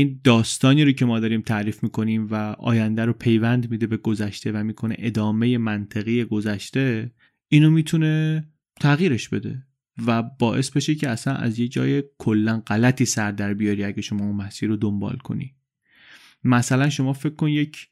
این 0.00 0.20
داستانی 0.24 0.84
رو 0.84 0.92
که 0.92 1.04
ما 1.04 1.20
داریم 1.20 1.40
تعریف 1.40 1.82
می‌کنیم 1.82 2.28
و 2.30 2.34
آینده 2.58 3.04
رو 3.04 3.12
پیوند 3.12 3.70
میده 3.70 3.86
به 3.86 3.96
گذشته 3.96 4.52
و 4.52 4.64
می‌کنه 4.64 4.96
ادامه 4.98 5.58
منطقی 5.58 6.24
گذشته 6.24 7.12
اینو 7.48 7.70
می‌تونه 7.70 8.44
تغییرش 8.80 9.28
بده 9.28 9.62
و 10.06 10.22
باعث 10.22 10.70
بشه 10.70 10.94
که 10.94 11.08
اصلا 11.08 11.34
از 11.34 11.58
یه 11.58 11.68
جای 11.68 12.04
کلا 12.18 12.62
غلطی 12.66 13.04
سر 13.04 13.32
در 13.32 13.54
بیاری 13.54 13.84
اگه 13.84 14.02
شما 14.02 14.24
اون 14.24 14.36
مسیر 14.36 14.68
رو 14.68 14.76
دنبال 14.76 15.16
کنی. 15.16 15.54
مثلا 16.44 16.88
شما 16.88 17.12
فکر 17.12 17.34
کن 17.34 17.48
یک 17.48 17.88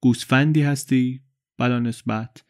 گوسفندی 0.00 0.62
هستی 0.62 1.20
بلا 1.58 1.78
نسبت 1.78 2.44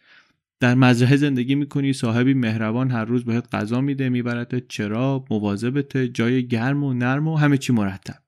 در 0.60 0.74
مزرعه 0.74 1.16
زندگی 1.16 1.54
می‌کنی 1.54 1.92
صاحبی 1.92 2.34
مهربان 2.34 2.90
هر 2.90 3.04
روز 3.04 3.24
بهت 3.24 3.54
غذا 3.54 3.80
میده 3.80 4.08
می‌برد 4.08 4.68
چرا 4.68 5.24
مواظبت 5.30 5.96
جای 5.96 6.48
گرم 6.48 6.84
و 6.84 6.94
نرم 6.94 7.28
و 7.28 7.36
همه 7.36 7.58
چی 7.58 7.72
مرتب. 7.72 8.27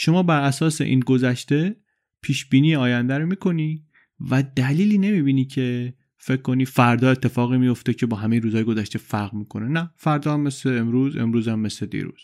شما 0.00 0.22
بر 0.22 0.40
اساس 0.40 0.80
این 0.80 1.00
گذشته 1.00 1.76
پیش 2.22 2.46
بینی 2.46 2.76
آینده 2.76 3.18
رو 3.18 3.26
می‌کنی 3.26 3.84
و 4.30 4.42
دلیلی 4.42 4.98
نمی‌بینی 4.98 5.44
که 5.44 5.94
فکر 6.16 6.42
کنی 6.42 6.64
فردا 6.64 7.10
اتفاقی 7.10 7.58
میفته 7.58 7.94
که 7.94 8.06
با 8.06 8.16
همه 8.16 8.38
روزهای 8.38 8.64
گذشته 8.64 8.98
فرق 8.98 9.34
می‌کنه. 9.34 9.68
نه 9.68 9.90
فردا 9.96 10.34
هم 10.34 10.40
مثل 10.40 10.78
امروز 10.78 11.16
امروز 11.16 11.48
هم 11.48 11.60
مثل 11.60 11.86
دیروز. 11.86 12.20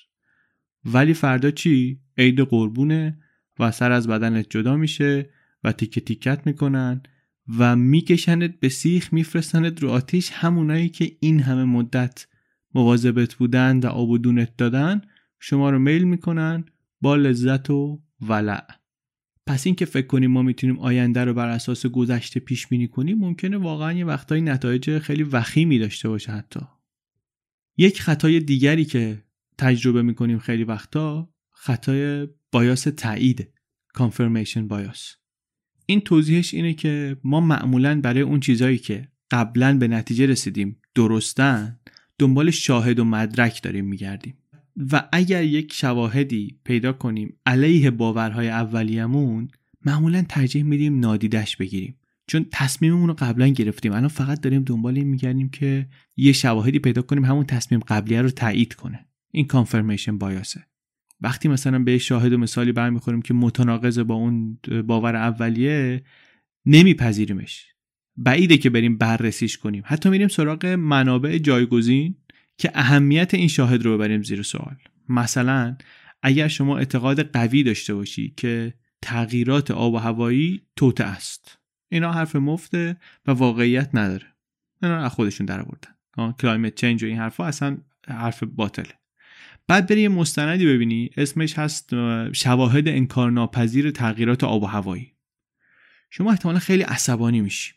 ولی 0.85 1.15
فردا 1.15 1.51
چی؟ 1.51 2.01
عید 2.19 2.41
قربونه 2.41 3.19
و 3.59 3.71
سر 3.71 3.93
از 3.93 4.09
بدنت 4.09 4.47
جدا 4.51 4.77
میشه 4.77 5.31
و 5.65 5.73
تیکه 5.73 6.01
تیکت 6.01 6.47
می‌کنن 6.47 7.03
و 7.59 7.77
میکشنت 7.77 8.61
به 8.61 8.69
سیخ 8.69 9.13
میفرستنت 9.13 9.83
رو 9.83 9.91
آتیش 9.91 10.31
همونایی 10.31 10.89
که 10.89 11.17
این 11.21 11.41
همه 11.41 11.65
مدت 11.65 12.27
مواظبت 12.75 13.35
بودن 13.35 13.79
و 13.79 13.87
آب 13.87 14.23
دونت 14.23 14.57
دادن. 14.57 15.03
شما 15.39 15.71
رو 15.71 15.79
میل 15.79 16.05
می‌کنن 16.05 16.65
با 17.05 17.17
لذت 17.17 17.71
و 17.71 18.03
ولع. 18.21 18.65
پس 19.47 19.67
این 19.67 19.75
که 19.75 19.85
فکر 19.85 20.07
کنیم 20.07 20.31
ما 20.31 20.43
می‌تونیم 20.43 20.79
آینده 20.79 21.25
رو 21.25 21.35
بر 21.35 21.49
اساس 21.49 21.87
گذشته 21.87 22.41
پیش 22.41 22.67
بینی 22.67 22.89
کنیم 22.89 23.19
ممکنه 23.19 23.57
واقعا 23.57 23.93
یه 23.93 24.05
وقتایی 24.05 24.43
نتایج 24.43 24.99
خیلی 24.99 25.23
وخیمی 25.23 25.79
داشته 25.79 26.09
باشه 26.09 26.33
حتی. 26.33 26.61
یک 27.77 28.01
خطای 28.03 28.41
دیگری 28.41 28.85
که 28.85 29.23
تجربه 29.59 30.03
می‌کنیم 30.03 30.39
خیلی 30.39 30.65
وقتا 30.65 31.35
خطای 31.51 32.29
بایاس 32.53 32.83
تایید 32.83 33.49
confirmation 33.99 34.63
بایاس 34.69 35.17
این 35.87 36.01
توضیحش 36.01 36.55
اینه 36.55 36.75
که 36.75 37.17
ما 37.25 37.41
معمولا 37.41 38.01
برای 38.01 38.23
اون 38.23 38.41
چیزهایی 38.41 38.79
که 38.79 39.09
قبلا 39.31 39.79
به 39.79 39.89
نتیجه 39.89 40.27
رسیدیم 40.27 40.81
درستن 40.95 41.81
دنبال 42.19 42.51
شاهد 42.51 42.99
و 42.99 43.05
مدرک 43.05 43.63
داریم 43.63 43.85
میگردیم. 43.85 44.44
و 44.77 45.09
اگر 45.13 45.45
یک 45.45 45.73
شواهدی 45.73 46.59
پیدا 46.65 46.93
کنیم 46.93 47.37
علیه 47.47 47.91
باورهای 47.91 48.49
اولیمون 48.49 49.49
معمولا 49.85 50.25
ترجیح 50.29 50.63
میدیم 50.63 51.01
نادیدش 51.01 51.57
بگیریم. 51.57 51.97
چون 52.27 52.47
تصمیممون 52.53 53.09
رو 53.09 53.15
قبلا 53.19 53.49
گرفتیم. 53.49 53.93
الان 53.93 54.09
فقط 54.09 54.41
داریم 54.41 54.63
دنبال 54.63 54.97
این 54.97 55.07
میگردیم 55.07 55.49
که 55.49 55.89
یه 56.17 56.33
شواهدی 56.33 56.79
پیدا 56.79 57.03
کنیم 57.03 57.25
همون 57.25 57.45
تصمیم 57.45 57.81
قبلیه 57.89 58.23
رو 58.23 58.31
تایید 58.31 58.75
کنه. 58.75 59.07
این 59.31 59.47
کانفرمیشن 59.47 60.19
بایاسه 60.19 60.67
وقتی 61.21 61.49
مثلا 61.49 61.79
به 61.79 61.99
شاهد 61.99 62.33
و 62.33 62.39
مثالی 62.39 62.73
برمیخوریم 62.73 63.23
که 63.23 63.35
متناقض 63.35 63.99
با 63.99 64.15
اون 64.15 64.59
باور 64.87 65.17
اولیه 65.17 66.03
نمیپذیریمش. 66.67 67.67
بعیده 68.17 68.57
که 68.57 68.71
بریم 68.71 68.99
بررسیش 68.99 69.59
کنیم. 69.59 69.83
حتی 69.87 70.09
میریم 70.09 70.29
سراغ 70.29 70.67
منابع 70.67 71.39
جایگزین. 71.39 72.17
که 72.59 72.71
اهمیت 72.75 73.35
این 73.35 73.49
شاهد 73.49 73.83
رو 73.83 73.95
ببریم 73.95 74.23
زیر 74.23 74.43
سوال. 74.43 74.77
مثلا 75.09 75.77
اگر 76.23 76.49
شما 76.49 76.79
اعتقاد 76.79 77.23
قوی 77.23 77.63
داشته 77.63 77.95
باشی 77.95 78.35
که 78.37 78.75
تغییرات 79.03 79.71
آب 79.71 79.95
و 79.95 79.99
هوایی 79.99 80.63
توته 80.77 81.05
است. 81.05 81.59
اینا 81.89 82.13
حرف 82.13 82.37
مفته 82.37 82.97
و 83.27 83.33
واقعیت 83.33 83.91
نداره. 83.95 84.27
اینا 84.83 85.05
از 85.05 85.13
خودشون 85.13 85.47
در 85.47 85.61
آوردن. 85.61 86.33
کلایمت 86.33 86.75
چنج 86.75 87.05
و 87.05 87.07
این 87.07 87.19
حرفا 87.19 87.45
اصلا 87.45 87.79
حرف 88.09 88.43
باطله. 88.43 88.95
بعد 89.69 89.87
بری 89.87 90.01
یه 90.01 90.09
مستندی 90.09 90.67
ببینی 90.67 91.11
اسمش 91.17 91.59
هست 91.59 91.91
شواهد 92.33 92.89
انکارناپذیر 92.89 93.91
تغییرات 93.91 94.45
آب 94.45 94.63
و 94.63 94.67
هوایی. 94.67 95.13
شما 96.11 96.31
احتمالا 96.31 96.59
خیلی 96.59 96.83
عصبانی 96.83 97.41
میشی. 97.41 97.73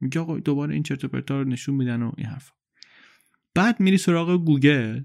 میگه 0.00 0.20
آقا 0.20 0.38
دوباره 0.38 0.74
این 0.74 0.82
چرت 0.82 1.04
و 1.04 1.08
پرتا 1.08 1.42
نشون 1.42 1.74
میدن 1.74 2.02
و 2.02 2.12
این 2.16 2.26
حرفا. 2.26 2.57
بعد 3.58 3.80
میری 3.80 3.98
سراغ 3.98 4.44
گوگل. 4.44 5.02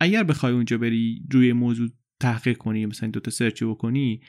اگر 0.00 0.24
بخوای 0.24 0.52
اونجا 0.52 0.78
بری 0.78 1.22
روی 1.32 1.52
موضوع 1.52 1.88
تحقیق 2.20 2.56
کنی 2.56 2.86
مثلا 2.86 3.10
دوتا 3.10 3.30
search 3.30 3.64
بکنی 3.64 4.20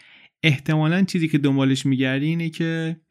احتمالا 0.43 1.03
چیزی 1.03 1.27
که 1.27 1.37
دنبالش 1.37 1.85
میگردی 1.85 2.25
اینه 2.25 2.49
که 2.49 3.01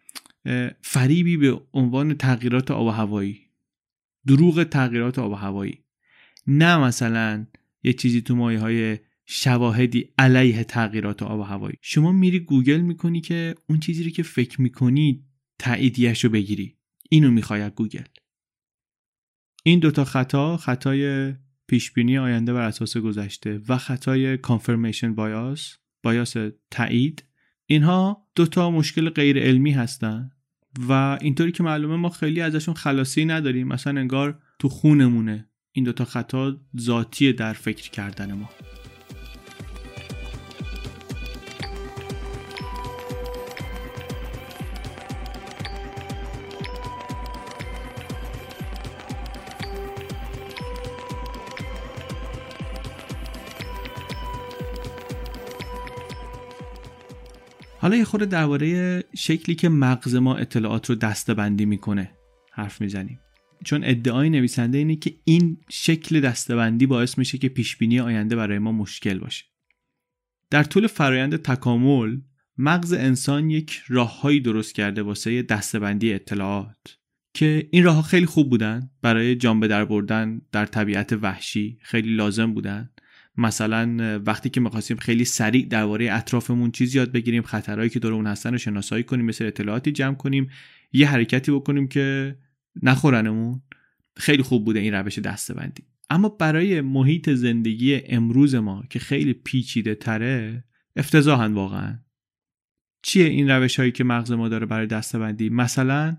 فریبی 0.83 1.37
به 1.37 1.61
عنوان 1.73 2.15
تغییرات 2.15 2.71
آب 2.71 2.87
و 2.87 2.91
هوایی. 2.91 3.41
دروغ 4.27 4.65
تغییرات 4.65 5.19
آب 5.19 5.33
و 5.33 5.35
هوایی. 5.35 5.85
نه 6.47 6.79
مثلا 6.79 7.47
یه 7.83 7.93
چیزی 7.93 8.21
تو 8.21 8.37
مایه 8.37 8.61
های 8.61 8.99
شواهدی 9.27 10.09
علیه 10.19 10.65
تغییرات 10.65 11.23
آب 11.23 11.41
و 11.41 11.43
هوایی. 11.43 11.77
شما 11.83 12.13
میری 12.13 12.41
گوگل 12.41 12.81
می‌کنی 12.81 13.21
که 13.21 13.55
اون 13.69 13.81
چیزی 13.81 14.05
رو 14.05 14.11
که 14.11 14.23
فکر 14.23 14.63
می‌کنی 14.63 15.25
تاییدیش 15.59 16.25
رو 16.25 16.31
بگیری. 16.31 16.77
اینو 17.11 17.31
می‌خوای 17.31 17.71
گوگل. 17.71 18.05
این 19.63 19.79
دوتا 19.79 20.05
خطا 20.05 20.57
خطای 20.57 21.35
پیشبینی 21.67 22.19
آینده 22.19 22.53
بر 22.53 22.61
اساس 22.63 22.97
گذشته 22.97 23.61
و 23.69 23.79
خطای 23.79 24.37
کانفرمیشن 24.37 25.15
بایاس 25.15 25.77
بایاس 26.03 26.35
تایید. 26.71 27.25
اینها 27.67 28.27
دوتا 28.35 28.71
مشکل 28.71 29.11
غیر 29.11 29.39
علمی 29.39 29.71
هستن 29.71 30.31
و 30.89 31.19
اینطوری 31.21 31.53
که 31.53 31.63
معلومه 31.63 31.97
ما 31.97 32.09
خیلی 32.09 32.41
ازشون 32.41 32.75
خلاصی 32.75 33.25
نداریم. 33.25 33.69
مثلا 33.69 34.01
انگار 34.01 34.39
تو 34.59 34.69
خونمونه 34.69 35.49
این 35.73 35.85
دوتا 35.85 36.05
خطا 36.05 36.57
ذاتی 36.81 37.33
در 37.33 37.53
فکر 37.53 37.91
کردن 37.91 38.33
ما. 38.33 38.51
حالا 57.89 57.99
یه 57.99 58.05
خورده 58.05 58.27
درباره 58.27 59.05
شکلی 59.17 59.55
که 59.55 59.69
مغز 59.69 60.15
ما 60.15 60.37
اطلاعات 60.37 60.91
رو 60.91 60.97
دستبندی 60.97 61.65
می‌کنه 61.65 62.11
حرف 62.53 62.81
می‌زنیم. 62.81 63.21
چون 63.65 63.85
ادعای 63.85 64.31
نویسنده 64.31 64.79
اینه 64.79 64.97
که 64.97 65.15
این 65.25 65.57
شکل 65.71 66.21
دستبندی 66.21 66.87
باعث 66.87 67.19
میشه 67.19 67.39
که 67.39 67.49
پیشبینی 67.49 68.01
آینده 68.01 68.37
برای 68.37 68.59
ما 68.59 68.73
مشکل 68.73 69.19
باشه. 69.19 69.45
در 70.51 70.63
طول 70.63 70.87
فرایند 70.87 71.37
تکامل 71.37 72.17
مغز 72.59 72.93
انسان 72.93 73.51
یک 73.51 73.81
راههایی 73.89 74.41
درست 74.41 74.75
کرده 74.75 75.03
واسه 75.03 75.43
دستبندی 75.43 76.13
اطلاعات 76.13 76.99
که 77.35 77.69
این 77.71 77.85
راه 77.85 78.03
خیلی 78.03 78.27
خوب 78.27 78.51
بودن 78.51 78.91
برای 79.03 79.37
جان 79.37 79.61
به 79.61 79.69
در 79.69 79.85
بردن 79.85 80.41
در 80.53 80.67
طبیعت 80.67 81.13
وحشی 81.13 81.79
خیلی 81.83 82.17
لازم 82.17 82.55
بودن. 82.55 82.91
مثلا 83.39 84.19
وقتی 84.27 84.51
که 84.51 84.61
می‌خواستیم 84.61 84.97
خیلی 84.97 85.25
سریع 85.25 85.67
درباره 85.67 86.13
اطرافمون 86.13 86.71
چیز 86.71 86.95
یاد 86.95 87.13
بگیریم 87.13 87.43
خطرهایی 87.43 87.91
که 87.91 87.99
دورمون 87.99 88.27
هستن 88.27 88.53
رو 88.53 88.59
شناسایی 88.59 89.05
کنیم 89.05 89.25
مثل 89.25 89.47
اطلاعاتی 89.47 89.93
جمع 89.93 90.15
کنیم 90.15 90.51
یه 90.93 91.09
حرکتی 91.09 91.53
بکنیم 91.53 91.89
که 91.89 92.37
نخورنمون. 92.83 93.63
خیلی 94.17 94.43
خوب 94.43 94.65
بوده 94.65 94.81
این 94.81 94.95
روش 94.95 95.19
دستبندی. 95.19 95.83
اما 96.11 96.29
برای 96.29 96.81
محیط 96.81 97.31
زندگی 97.31 98.01
امروز 98.07 98.55
ما 98.55 98.85
که 98.91 98.99
خیلی 98.99 99.33
پیچیده 99.33 99.95
تره 99.95 100.65
افتضاحن 100.97 101.53
واقعا. 101.53 101.99
چیه 103.03 103.25
این 103.25 103.51
روش 103.51 103.79
هایی 103.79 103.93
که 103.93 104.05
مغز 104.05 104.33
ما 104.33 104.49
داره 104.49 104.67
برای 104.67 104.87
دستبندی؟ 104.87 105.49
مثلا 105.49 106.17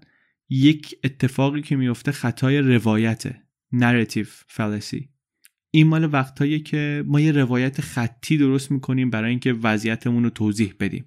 یک 0.50 0.96
اتفاقی 1.04 1.62
که 1.62 1.76
میفته 1.76 2.12
خطای 2.12 2.58
روایت 2.58 3.36
narrative 3.76 4.56
fallacy. 4.56 5.19
این 5.72 5.88
مال 5.88 6.14
وقتهایی 6.14 6.60
که 6.60 7.04
ما 7.08 7.20
یه 7.20 7.32
روایت 7.32 7.82
خطی 7.82 8.38
درست 8.38 8.72
می‌کنیم 8.72 9.10
برای 9.10 9.30
اینکه 9.30 9.54
وضعیتمون 9.54 10.24
رو 10.24 10.30
توضیح 10.30 10.74
بدیم. 10.80 11.06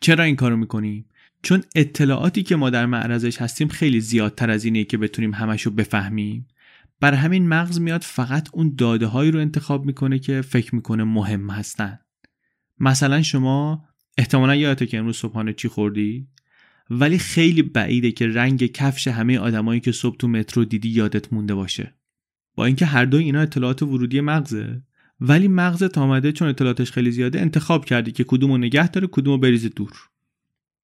چرا 0.00 0.24
این 0.24 0.36
کارو 0.36 0.56
می‌کنیم؟ 0.56 1.04
چون 1.42 1.62
اطلاعاتی 1.74 2.42
که 2.42 2.56
ما 2.56 2.70
در 2.70 2.86
معرضش 2.86 3.38
هستیم 3.38 3.68
خیلی 3.68 4.00
زیادتر 4.00 4.50
از 4.50 4.64
اینه 4.64 4.84
که 4.84 4.98
بتونیم 4.98 5.34
همش 5.34 5.62
رو 5.62 5.72
بفهمیم. 5.72 6.48
برای 7.00 7.18
همین 7.18 7.48
مغز 7.48 7.80
میاد 7.80 8.02
فقط 8.02 8.48
اون 8.52 8.74
داده 8.78 9.06
هایی 9.06 9.30
رو 9.30 9.40
انتخاب 9.40 9.84
می‌کنه 9.84 10.18
که 10.18 10.40
فکر 10.40 10.74
می‌کنه 10.74 11.04
مهم 11.04 11.50
هستن. 11.50 11.98
مثلا 12.78 13.22
شما 13.22 13.84
احتمالا 14.18 14.54
یادته 14.54 14.86
که 14.86 14.98
امروز 14.98 15.16
صبحانه 15.16 15.52
چی 15.52 15.68
خوردی؟ 15.68 16.28
ولی 16.90 17.18
خیلی 17.18 17.62
بعیده 17.62 18.12
که 18.12 18.28
رنگ 18.28 18.66
کفش 18.66 19.08
همه 19.08 19.38
آدمایی 19.38 19.80
که 19.80 19.92
صبح 19.92 20.16
تو 20.16 20.28
مترو 20.28 20.64
دیدی 20.64 20.88
یادت 20.88 21.32
مونده 21.32 21.54
باشه. 21.54 21.94
با 22.54 22.64
اینکه 22.64 22.86
هر 22.86 23.04
دو 23.04 23.16
اینا 23.16 23.40
اطلاعات 23.40 23.82
ورودی 23.82 24.20
مغزه. 24.20 24.82
ولی 25.20 25.48
مغزت 25.48 25.98
آمده 25.98 26.32
چون 26.32 26.48
اطلاعاتش 26.48 26.92
خیلی 26.92 27.10
زیاده 27.10 27.40
انتخاب 27.40 27.84
کردی 27.84 28.12
که 28.12 28.24
کدومو 28.24 28.58
نگه 28.58 28.88
داره 28.88 29.08
کدومو 29.12 29.38
بریزه 29.38 29.68
دور. 29.68 29.92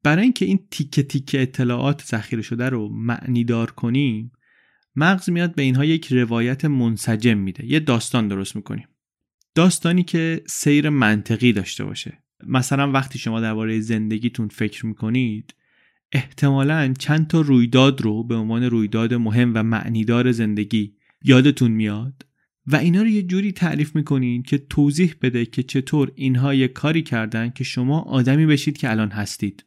برای 0.02 0.22
اینکه 0.22 0.44
این 0.44 0.66
تیکه 0.70 1.02
تیکه 1.02 1.42
اطلاعات 1.42 2.02
ذخیره 2.02 2.42
شده 2.42 2.68
رو 2.68 2.88
معنی 2.88 3.44
دار 3.44 3.70
کنیم 3.70 4.32
مغز 4.96 5.30
میاد 5.30 5.54
به 5.54 5.62
اینها 5.62 5.84
یک 5.84 6.12
روایت 6.12 6.64
منسجم 6.64 7.38
میده. 7.38 7.66
یه 7.66 7.80
داستان 7.80 8.28
درست 8.28 8.56
می‌کنیم. 8.56 8.88
داستانی 9.54 10.02
که 10.02 10.42
سیر 10.46 10.88
منطقی 10.88 11.52
داشته 11.52 11.84
باشه. 11.84 12.22
مثلا 12.46 12.90
وقتی 12.92 13.18
شما 13.18 13.40
درباره 13.40 13.80
زندگیتون 13.80 14.48
فکر 14.48 14.86
می‌کنید 14.86 15.54
احتمالا 16.12 16.94
چند 16.98 17.26
تا 17.26 17.40
رویداد 17.40 18.00
رو 18.00 18.24
به 18.24 18.34
عنوان 18.34 18.62
رویداد 18.62 19.14
مهم 19.14 19.52
و 19.54 19.62
معنیدار 19.62 20.32
زندگی 20.32 20.94
یادتون 21.24 21.70
میاد؟ 21.70 22.26
و 22.66 22.76
اینا 22.76 23.02
رو 23.02 23.08
یه 23.08 23.22
جوری 23.22 23.52
تعریف 23.52 23.96
می‌کنین 23.96 24.42
که 24.42 24.58
توضیح 24.58 25.14
بده 25.22 25.46
که 25.46 25.62
چطور 25.62 26.12
اینها 26.14 26.54
یه 26.54 26.68
کاری 26.68 27.02
کردن 27.02 27.50
که 27.50 27.64
شما 27.64 28.00
آدمی 28.00 28.46
بشید 28.46 28.78
که 28.78 28.90
الان 28.90 29.10
هستید. 29.10 29.64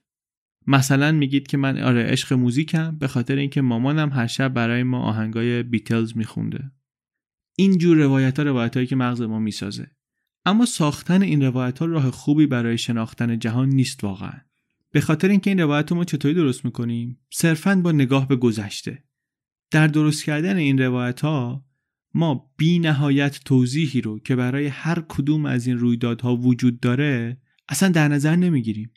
مثلا 0.68 1.12
میگید 1.12 1.48
که 1.48 1.58
من 1.58 1.78
آره 1.78 2.04
عشق 2.04 2.34
موزیکم 2.34 2.98
به 2.98 3.08
خاطر 3.08 3.36
اینکه 3.36 3.62
مامانم 3.62 4.10
هر 4.10 4.28
شب 4.28 4.54
برای 4.54 4.84
ما 4.84 5.02
آهنگای 5.02 5.64
بیتلز 5.64 6.18
میخونده. 6.18 6.72
این 7.56 7.78
جور 7.78 7.98
روایت 7.98 8.40
ها 8.40 8.46
روایت 8.46 8.76
هایی 8.76 8.88
که 8.88 8.96
مغز 8.96 9.22
ما 9.22 9.40
می‌سازه. 9.40 9.92
اما 10.46 10.66
ساختن 10.66 11.22
این 11.22 11.44
روایت 11.44 11.80
ها 11.80 11.86
راه 11.86 12.12
خوبی 12.12 12.46
برای 12.46 12.78
شناختن 12.78 13.40
جهان 13.40 13.70
نیست 13.70 14.04
واقعا. 14.04 14.42
به 14.92 15.02
خاطر 15.02 15.28
اینکه 15.28 15.50
این 15.50 15.60
روایت 15.60 15.92
ما 15.92 16.04
چطوری 16.04 16.34
درست 16.34 16.66
می‌کنیم؟ 16.66 17.20
صرفا 17.30 17.76
با 17.76 17.92
نگاه 17.92 18.28
به 18.28 18.36
گذشته. 18.36 19.04
در 19.72 19.88
درست 19.88 20.24
کردن 20.24 20.58
این 20.58 20.78
روایت 20.82 21.22
ها 21.22 21.66
ما 22.14 22.52
بی 22.58 22.80
نهایت 22.80 23.40
توضیحی 23.46 24.02
رو 24.02 24.20
که 24.20 24.36
برای 24.36 24.68
هر 24.68 25.04
کدوم 25.10 25.46
از 25.46 25.68
این 25.68 25.78
رویدادها 25.78 26.36
وجود 26.36 26.80
داره 26.80 27.38
اصلا 27.70 27.90
در 27.90 28.08
نظر 28.08 28.36
نمی‌گیریم. 28.36 28.92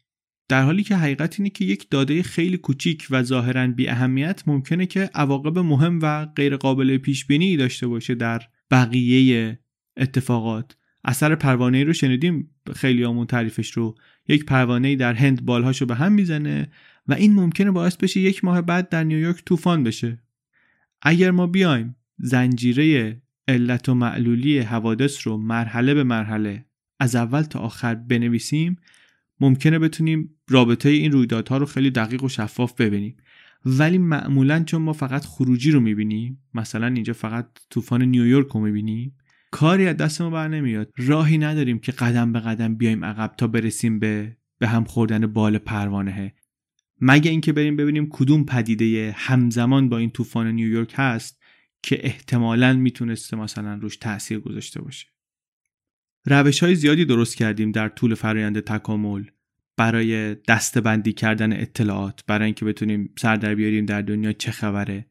در 0.48 0.62
حالی 0.62 0.82
که 0.82 0.96
حقیقت 0.96 1.40
اینه 1.40 1.50
که 1.50 1.64
یک 1.64 1.90
داده 1.90 2.22
خیلی 2.22 2.56
کوچیک 2.56 3.06
و 3.10 3.22
ظاهرا 3.22 3.66
بی 3.66 3.88
اهمیت 3.88 4.42
ممکنه 4.46 4.86
که 4.86 5.10
عواقب 5.14 5.58
مهم 5.58 5.98
و 6.02 6.26
غیر 6.26 6.56
قابل 6.56 6.98
پیش 6.98 7.26
بینی 7.26 7.56
داشته 7.56 7.86
باشه 7.86 8.14
در 8.14 8.42
بقیه 8.70 9.58
اتفاقات. 9.96 10.76
اثر 11.04 11.34
پروانه 11.34 11.84
رو 11.84 11.92
شنیدیم 11.92 12.50
خیلی 12.76 13.04
آمون 13.04 13.26
تعریفش 13.26 13.70
رو. 13.70 13.94
یک 14.28 14.44
پروانه 14.44 14.96
در 14.96 15.14
هند 15.14 15.44
بالهاشو 15.44 15.86
به 15.86 15.94
هم 15.94 16.12
می‌زنه 16.12 16.68
و 17.06 17.14
این 17.14 17.34
ممکنه 17.34 17.70
باعث 17.70 17.96
بشه 17.96 18.20
یک 18.20 18.44
ماه 18.44 18.62
بعد 18.62 18.88
در 18.88 19.04
نیویورک 19.04 19.44
طوفان 19.44 19.82
بشه. 19.84 20.23
اگر 21.04 21.30
ما 21.30 21.46
بیایم 21.46 21.96
زنجیره 22.18 23.22
علت 23.48 23.88
و 23.88 23.94
معلولی 23.94 24.58
حوادث 24.58 25.26
رو 25.26 25.36
مرحله 25.36 25.94
به 25.94 26.04
مرحله 26.04 26.64
از 27.00 27.16
اول 27.16 27.42
تا 27.42 27.58
آخر 27.58 27.94
بنویسیم 27.94 28.76
ممکنه 29.40 29.78
بتونیم 29.78 30.30
رابطه 30.48 30.88
این 30.88 31.12
رویدادها 31.12 31.56
رو 31.56 31.66
خیلی 31.66 31.90
دقیق 31.90 32.24
و 32.24 32.28
شفاف 32.28 32.80
ببینیم. 32.80 33.16
ولی 33.66 33.98
معمولا 33.98 34.64
چون 34.64 34.82
ما 34.82 34.92
فقط 34.92 35.24
خروجی 35.24 35.70
رو 35.70 35.80
می‌بینیم 35.80 36.42
مثلا 36.54 36.86
اینجا 36.86 37.12
فقط 37.12 37.46
طوفان 37.70 38.02
نیویورک 38.02 38.46
رو 38.46 38.60
می‌بینیم 38.60 39.16
کاری 39.50 39.86
از 39.86 39.96
دست 39.96 40.22
ما 40.22 40.30
بر 40.30 40.48
نمیاد. 40.48 40.92
راهی 40.96 41.38
نداریم 41.38 41.78
که 41.78 41.92
قدم 41.92 42.32
به 42.32 42.40
قدم 42.40 42.74
بیایم 42.74 43.04
عقب 43.04 43.34
تا 43.38 43.46
برسیم 43.46 43.98
به 43.98 44.36
به 44.58 44.68
هم 44.68 44.84
خوردن 44.84 45.26
بال 45.26 45.58
پروانه. 45.58 46.34
مگه 47.06 47.30
اینکه 47.30 47.52
بریم 47.52 47.76
ببینیم 47.76 48.08
کدوم 48.10 48.44
پدیده 48.44 49.14
همزمان 49.16 49.88
با 49.88 49.98
این 49.98 50.10
طوفان 50.10 50.46
نیویورک 50.46 50.92
هست 50.94 51.42
که 51.82 52.06
احتمالا 52.06 52.72
می‌تونسته 52.72 53.36
مثلا 53.36 53.74
روش 53.74 53.96
تاثیر 53.96 54.38
گذاشته 54.38 54.82
باشه. 54.82 55.06
روش 56.26 56.62
های 56.62 56.74
زیادی 56.74 57.04
درست 57.04 57.36
کردیم 57.36 57.72
در 57.72 57.88
طول 57.88 58.14
فرایند 58.14 58.60
تکامل. 58.60 59.24
برای 59.76 60.34
دستبندی 60.34 61.12
کردن 61.12 61.52
اطلاعات 61.52 62.24
برای 62.26 62.44
اینکه 62.44 62.64
بتونیم 62.64 63.12
سر 63.18 63.36
در 63.36 63.54
بیاریم 63.54 63.86
در 63.86 64.02
دنیا 64.02 64.32
چه 64.32 64.50
خبره. 64.50 65.06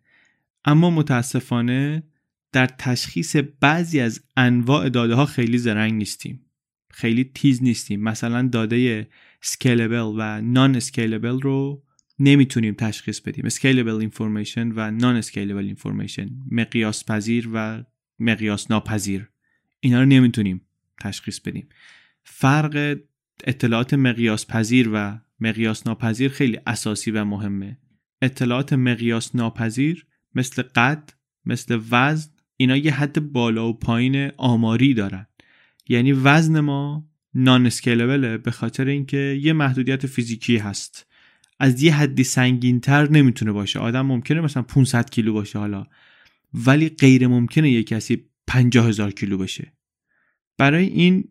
اما 0.66 0.90
متاسفانه 0.90 2.04
در 2.52 2.68
تشخیص 2.68 3.36
بعضی 3.60 4.00
از 4.00 4.24
انواع 4.38 4.90
داده 4.90 5.16
ها 5.16 5.26
خیلی 5.26 5.58
زرنگ 5.58 5.94
نیستیم. 5.94 6.46
خیلی 6.92 7.24
تیز 7.24 7.64
نیستیم. 7.64 8.04
مثلا 8.04 8.48
داده 8.48 9.08
scalable 9.46 9.96
و 9.96 10.42
scalable 10.76 11.42
رو 11.42 11.84
نمی‌تونیم 12.20 12.74
تشخیص 12.74 13.22
بدیم. 13.22 13.46
scalable 13.46 13.96
information 13.96 14.72
و 14.72 15.06
scalable 15.06 15.66
information 15.66 16.30
مقیاس 16.52 17.06
پذیر 17.06 17.50
و 17.54 17.84
مقیاس 18.20 18.72
ناپذیر 18.72 19.30
اینا 19.80 20.00
رو 20.00 20.06
نمی‌تونیم 20.06 20.62
تشخیص 21.02 21.40
بدیم. 21.40 21.70
فرق 22.24 22.98
اطلاعات 23.44 23.94
مقیاس 23.94 24.48
پذیر 24.48 24.90
و 24.94 25.20
مقیاس 25.40 25.88
ناپذیر 25.88 26.32
خیلی 26.32 26.60
اساسی 26.68 27.12
و 27.12 27.26
مهمه. 27.26 27.78
اطلاعات 28.22 28.74
مقیاس 28.74 29.36
ناپذیر 29.36 30.06
مثل 30.36 30.62
قد 30.62 31.14
مثل 31.46 31.82
وزن 31.92 32.30
اینا 32.58 32.78
یه 32.78 32.94
حد 32.94 33.32
بالا 33.32 33.70
و 33.70 33.74
پایین 33.74 34.32
آماری 34.38 34.94
دارن. 34.94 35.28
یعنی 35.90 36.12
وزن 36.12 36.60
ما 36.60 37.10
نان 37.36 37.66
اسکیلبله 37.66 38.38
به 38.38 38.52
خاطر 38.52 38.88
اینکه 38.88 39.40
یه 39.42 39.54
محدودیت 39.54 40.08
فیزیکی 40.08 40.58
هست. 40.58 41.08
از 41.60 41.84
یه 41.84 41.96
حدی 41.96 42.24
سنگینتر 42.24 43.10
نمی‌تونه 43.10 43.52
باشه. 43.52 43.80
آدم 43.80 44.06
ممکنه 44.06 44.42
مثلا 44.42 44.64
500 44.64 45.10
کیلو 45.10 45.34
باشه 45.34 45.60
حالا 45.60 45.86
ولی 46.54 46.90
غیر 46.90 47.28
ممکنه 47.28 47.72
یه 47.72 47.84
کسی 47.84 48.26
50 48.48 48.88
هزار 48.88 49.12
کیلو 49.12 49.38
بشه. 49.38 49.74
برای 50.58 50.86
این 50.86 51.24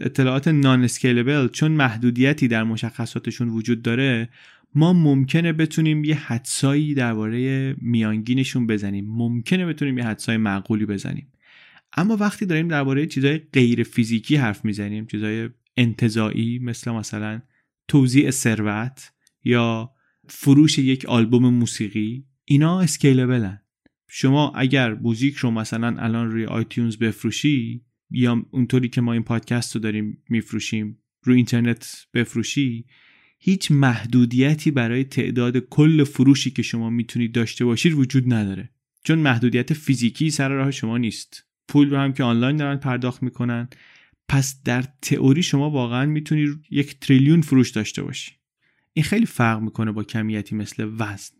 اطلاعات 0.00 0.48
نان 0.48 0.84
اسکیلبل 0.84 1.48
چون 1.48 1.72
محدودیتی 1.72 2.48
در 2.48 2.64
مشخصاتشون 2.64 3.48
وجود 3.48 3.82
داره 3.82 4.28
ما 4.74 4.92
ممکنه 4.92 5.52
بتونیم 5.52 6.04
یه 6.04 6.14
حدسایی 6.14 6.94
درباره 6.94 7.74
میانگینشون 7.78 8.66
بزنیم. 8.66 9.06
ممکنه 9.08 9.66
بتونیم 9.66 9.98
یه 9.98 10.04
حدسای 10.04 10.36
معقولی 10.36 10.86
بزنیم. 10.86 11.26
اما 11.96 12.16
وقتی 12.16 12.46
داریم 12.46 12.68
درباره 12.68 13.06
چیزای 13.06 13.38
غیر 13.38 13.82
فیزیکی 13.82 14.36
حرف 14.36 14.64
می‌زنیم 14.64 15.06
چیزای 15.06 15.48
انتزاعی 15.76 16.58
مثل 16.58 16.90
مثلا 16.90 17.42
توزیع 17.88 18.30
ثروت 18.30 19.12
یا 19.44 19.90
فروش 20.28 20.78
یک 20.78 21.04
آلبوم 21.04 21.54
موسیقی 21.54 22.26
اینا 22.44 22.80
scalable 22.80 23.44
ن. 23.44 23.60
شما 24.08 24.52
اگر 24.54 24.94
موزیک 24.94 25.34
رو 25.34 25.50
مثلا 25.50 25.96
الان 25.98 26.30
روی 26.30 26.44
iTunes 26.44 26.96
بفروشی 26.96 27.84
یا 28.10 28.46
اونطوری 28.50 28.88
که 28.88 29.00
ما 29.00 29.12
این 29.12 29.22
پادکست 29.22 29.74
رو 29.74 29.80
داریم 29.80 30.22
میفروشیم 30.28 30.98
رو 31.22 31.34
اینترنت 31.34 32.06
بفروشی 32.14 32.86
هیچ 33.38 33.70
محدودیتی 33.70 34.70
برای 34.70 35.04
تعداد 35.04 35.58
کل 35.58 36.04
فروشی 36.04 36.50
که 36.50 36.62
شما 36.62 36.90
می‌تونید 36.90 37.32
داشته 37.32 37.64
باشید 37.64 37.92
وجود 37.92 38.32
نداره. 38.32 38.70
چون 39.04 39.18
محدودیت 39.18 39.72
فیزیکی 39.72 40.30
سر 40.30 40.48
راه 40.48 40.70
شما 40.70 40.98
نیست. 40.98 41.46
پول 41.68 41.90
رو 41.90 41.96
هم 41.96 42.12
که 42.12 42.22
آنلاین 42.22 42.56
دارن 42.56 42.76
پرداخت 42.76 43.22
می‌کنن. 43.22 43.68
پس 44.28 44.62
در 44.62 44.84
تئوری 45.02 45.42
شما 45.42 45.70
واقعا 45.70 46.06
می‌تونید 46.06 46.64
یک 46.70 47.00
تریلیون 47.00 47.40
فروش 47.40 47.70
داشته 47.70 48.02
باشی. 48.02 48.32
این 48.92 49.04
خیلی 49.04 49.26
فرق 49.26 49.60
می‌کنه 49.60 49.92
با 49.92 50.04
کمیتی 50.04 50.54
مثل 50.54 50.90
وزن. 50.98 51.34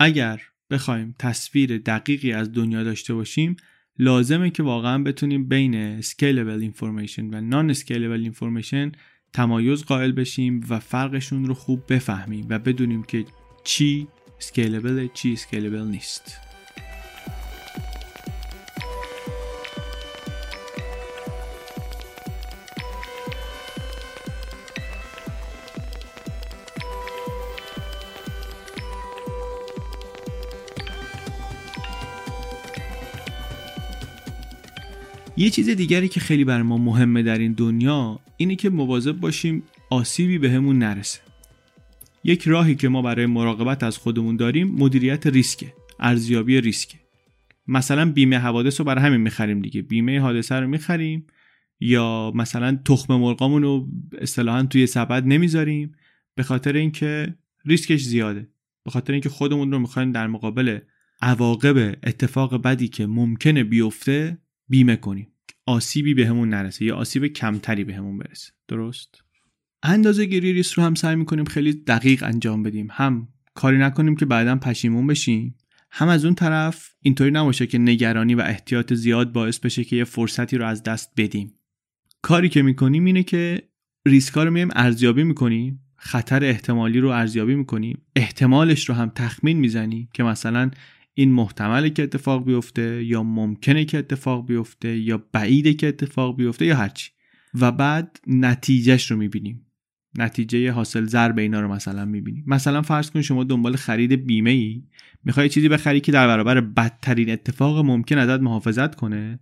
اگر 0.00 0.42
بخوایم 0.70 1.14
تصویر 1.18 1.78
دقیقی 1.78 2.32
از 2.32 2.52
دنیا 2.52 2.82
داشته 2.82 3.14
باشیم 3.14 3.56
لازمه 3.98 4.50
که 4.50 4.62
واقعا 4.62 5.02
بتونیم 5.02 5.48
بین 5.48 6.02
scalable 6.02 6.72
information 6.72 7.24
و 7.32 7.50
non 7.50 7.74
scalable 7.74 8.32
information 8.32 8.96
تمایز 9.32 9.84
قائل 9.84 10.12
بشیم 10.12 10.66
و 10.68 10.78
فرقشون 10.78 11.44
رو 11.44 11.54
خوب 11.54 11.82
بفهمیم 11.92 12.46
و 12.48 12.58
بدونیم 12.58 13.02
که 13.02 13.24
چی 13.64 14.06
scalable 14.40 15.12
چی 15.14 15.36
scalable 15.36 15.90
نیست. 15.90 16.45
یه 35.38 35.50
چیز 35.50 35.68
دیگری 35.68 36.08
که 36.08 36.20
خیلی 36.20 36.44
بر 36.44 36.62
ما 36.62 36.78
مهمه 36.78 37.22
در 37.22 37.38
این 37.38 37.52
دنیا 37.52 38.20
اینه 38.36 38.56
که 38.56 38.70
مواظب 38.70 39.12
باشیم 39.12 39.62
آسیبی 39.90 40.38
بهمون 40.38 40.78
به 40.78 40.84
نرسه. 40.86 41.20
یک 42.24 42.48
راهی 42.48 42.74
که 42.74 42.88
ما 42.88 43.02
برای 43.02 43.26
مراقبت 43.26 43.82
از 43.82 43.98
خودمون 43.98 44.36
داریم 44.36 44.68
مدیریت 44.68 45.26
ریسکه 45.26 45.72
ارزیابی 46.00 46.60
ریسکه. 46.60 46.98
مثلا 47.68 48.12
بیمه 48.12 48.38
حوادث 48.38 48.80
رو 48.80 48.86
برای 48.86 49.04
همین 49.04 49.20
می‌خریم 49.20 49.60
دیگه. 49.62 49.82
بیمه 49.82 50.20
حادثه 50.20 50.54
رو 50.54 50.68
می‌خریم 50.68 51.26
یا 51.80 52.32
مثلا 52.34 52.78
تخم 52.84 53.14
مرغامون 53.14 53.62
رو 53.62 53.88
اصطلاحا 54.18 54.62
توی 54.62 54.86
سبد 54.86 55.26
نمی‌ذاریم 55.26 55.92
به 56.34 56.42
خاطر 56.42 56.72
اینکه 56.72 57.34
ریسکش 57.64 58.02
زیاده. 58.02 58.48
به 58.84 58.90
خاطر 58.90 59.12
اینکه 59.12 59.28
خودمون 59.28 59.72
رو 59.72 59.78
می‌خوایم 59.78 60.12
در 60.12 60.26
مقابل 60.26 60.78
عواقب 61.22 61.98
اتفاق 62.04 62.62
بدی 62.62 62.88
که 62.88 63.06
ممکنه 63.06 63.64
بیفته 63.64 64.38
بیمه 64.68 64.96
کنیم. 64.96 65.28
آسیبی 65.66 66.14
بهمون 66.14 66.50
به 66.50 66.56
نرسه. 66.56 66.84
یا 66.84 66.96
آسیب 66.96 67.26
کمتری 67.26 67.84
بهمون 67.84 68.18
به 68.18 68.24
برسه. 68.24 68.52
درست؟ 68.68 69.22
اندازه 69.82 70.24
گیری 70.24 70.52
ریسک 70.52 70.74
رو 70.74 70.82
هم 70.82 70.94
سعی 70.94 71.16
می‌کنیم 71.16 71.44
خیلی 71.44 71.72
دقیق 71.72 72.22
انجام 72.22 72.62
بدیم. 72.62 72.88
هم 72.90 73.28
کاری 73.54 73.78
نکنیم 73.78 74.16
که 74.16 74.26
بعدا 74.26 74.56
پشیمون 74.56 75.06
بشیم. 75.06 75.54
هم 75.90 76.08
از 76.08 76.24
اون 76.24 76.34
طرف 76.34 76.90
اینطوری 77.02 77.30
نباشه 77.30 77.66
که 77.66 77.78
نگرانی 77.78 78.34
و 78.34 78.40
احتیاط 78.40 78.92
زیاد 78.92 79.32
باعث 79.32 79.58
بشه 79.58 79.84
که 79.84 79.96
یه 79.96 80.04
فرصتی 80.04 80.58
رو 80.58 80.66
از 80.66 80.82
دست 80.82 81.12
بدیم. 81.16 81.52
کاری 82.22 82.48
که 82.48 82.62
می‌کنیم 82.62 83.04
اینه 83.04 83.22
که 83.22 83.62
ریسکا 84.06 84.44
رو 84.44 84.50
میایم 84.50 84.68
ارزیابی 84.72 85.24
می‌کنیم. 85.24 85.80
خطر 85.96 86.44
احتمالی 86.44 87.00
رو 87.00 87.08
ارزیابی 87.08 87.54
می‌کنیم. 87.54 88.02
احتمالش 88.16 88.88
رو 88.88 88.94
هم 88.94 89.12
تخمین 89.14 89.58
می‌زنیم 89.58 90.08
که 90.14 90.22
مثلا 90.22 90.70
این 91.18 91.32
محتمله 91.32 91.90
که 91.90 92.02
اتفاق 92.02 92.44
بیفته 92.44 93.04
یا 93.04 93.22
ممکنه 93.22 93.84
که 93.84 93.98
اتفاق 93.98 94.46
بیفته 94.46 94.98
یا 94.98 95.24
بعیده 95.32 95.74
که 95.74 95.88
اتفاق 95.88 96.36
بیفته 96.36 96.66
یا 96.66 96.76
هرچی 96.76 97.10
و 97.60 97.72
بعد 97.72 98.20
نتیجهش 98.26 99.10
رو 99.10 99.16
می‌بینیم. 99.16 99.66
نتیجه 100.18 100.70
حاصل 100.70 101.04
ضرب 101.04 101.38
اینا 101.38 101.60
رو 101.60 101.68
مثلا 101.72 102.04
می‌بینیم. 102.04 102.44
مثلا 102.46 102.82
فرض 102.82 103.10
کن 103.10 103.22
شما 103.22 103.44
دنبال 103.44 103.76
خرید 103.76 104.12
بیمه 104.12 104.50
ای 104.50 104.82
می‌خوای 105.24 105.48
چیزی 105.48 105.68
بخری 105.68 106.00
که 106.00 106.12
در 106.12 106.26
برابر 106.26 106.60
بدترین 106.60 107.30
اتفاق 107.30 107.84
ممکن 107.84 108.18
ازت 108.18 108.40
محافظت 108.40 108.94
کنه. 108.94 109.40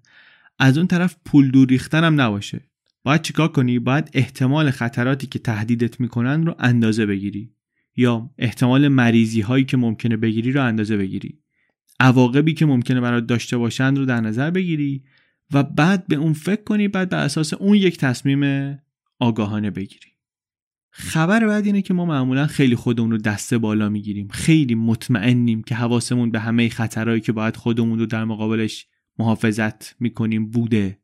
از 0.59 0.79
اون 0.79 0.87
طرف 0.87 1.17
پول 1.25 1.51
دور 1.51 1.69
ریختن 1.69 2.05
هم 2.05 2.21
نباشه. 2.21 2.61
باید 3.05 3.23
چیکار 3.23 3.49
کنی؟ 3.49 3.79
باید 3.79 4.11
احتمال 4.13 4.71
خطراتی 4.71 5.27
که 5.27 5.39
تهدیدت 5.39 6.01
می‌کنن 6.01 6.47
رو 6.47 6.55
اندازه 6.59 7.07
بگیری. 7.07 7.51
یا 7.97 8.31
احتمال 8.39 8.89
مریضی 8.89 9.41
هایی 9.41 9.65
که 9.65 9.77
ممکنه 9.77 10.17
بگیری 10.17 10.53
رو 10.53 10.65
اندازه 10.65 10.97
بگیری. 10.97 11.44
عواقبی 12.01 12.55
که 12.55 12.67
ممکنه 12.67 13.01
برات 13.01 13.27
داشته 13.27 13.57
باشند 13.57 13.99
رو 13.99 14.05
در 14.05 14.21
نظر 14.21 14.51
بگیری 14.51 15.05
و 15.53 15.63
بعد 15.63 16.07
به 16.07 16.17
اون 16.17 16.33
فکر 16.33 16.63
کنی 16.63 16.89
بعد 16.89 17.09
بر 17.09 17.25
اساس 17.25 17.55
اون 17.55 17.77
یک 17.77 17.99
تصمیم 17.99 18.75
آگاهانه 19.19 19.71
بگیری. 19.71 20.09
خبر 20.91 21.47
بعد 21.47 21.67
اینه 21.67 21.83
که 21.83 21.95
ما 21.95 22.05
معمولا 22.05 22.47
خیلی 22.47 22.77
خودمون 22.77 23.11
رو 23.11 23.19
دسته 23.19 23.59
بالا 23.59 23.89
می‌گیریم. 23.89 24.29
خیلی 24.29 24.75
مطمئنیم 24.75 25.63
که 25.63 25.75
حواسمون 25.75 26.31
به 26.31 26.41
همه 26.41 26.69
خطرهایی 26.69 27.21
که 27.21 27.33
باید 27.33 27.57
خودمون 27.57 27.99
رو 27.99 28.07
در 28.07 28.25
مقابلش 28.25 28.87
محافظت 29.19 30.01
می‌کنیم 30.01 30.51
بوده. 30.51 30.99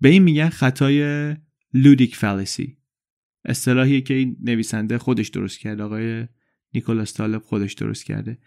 به 0.00 0.08
این 0.08 0.22
میگن 0.22 0.48
خطای 0.48 1.36
ludic 1.74 2.16
fallacy 2.16 2.76
اصطلاحی 3.44 4.00
که 4.00 4.14
این 4.14 4.36
نویسنده 4.40 4.98
خودش 4.98 5.28
درست 5.28 5.58
کرده 5.58 5.82
آقای 5.82 6.26
نیکولاس 6.74 7.14
طالب 7.14 7.42
خودش 7.42 7.72
درست 7.72 8.04
کرده. 8.04 8.38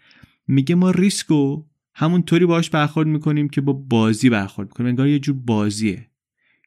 میگه 0.46 0.74
ما 0.74 0.90
ریسکو 0.90 1.64
همونطوری 1.94 2.46
باش 2.46 2.70
برخورد 2.70 3.08
می‌کنیم 3.08 3.48
که 3.48 3.60
با 3.60 3.72
بازی 3.72 4.30
برخورد 4.30 4.68
می‌کنیم. 4.68 4.88
انگار 4.88 5.08
یه 5.08 5.18
جور 5.18 5.36
بازیه 5.36 6.10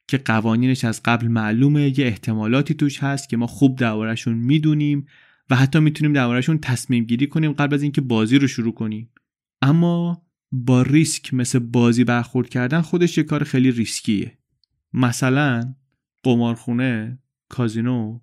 که 0.08 0.18
قوانینش 0.18 0.84
از 0.86 1.04
قبل 1.04 1.28
معلومه 1.28 2.00
یه 2.00 2.06
احتمالاتی 2.06 2.74
توش 2.74 3.04
هست 3.04 3.30
که 3.30 3.38
ما 3.38 3.48
خوب 3.48 3.78
دربارهشون 3.78 4.34
می‌دونیم 4.34 5.06
و 5.50 5.56
حتی 5.56 5.80
می‌تونیم 5.80 6.14
دربارهشون 6.14 6.58
تصمیم 6.58 7.04
گیری 7.04 7.28
کنیم 7.28 7.52
قبل 7.52 7.74
از 7.74 7.84
اینکه 7.84 8.02
بازی 8.02 8.40
رو 8.40 8.48
شروع 8.48 8.74
کنیم. 8.74 9.10
اما 9.62 10.22
با 10.52 10.82
ریسک 10.82 11.34
مثل 11.34 11.60
بازی 11.60 12.04
برخورد 12.04 12.50
کردن 12.50 12.82
خودش 12.82 13.18
یه 13.18 13.24
کار 13.24 13.44
خیلی 13.44 13.72
ریسکیه. 13.72 14.38
مثلا 14.94 15.74
قمارخونه 16.24 17.20
کازینو 17.50 18.20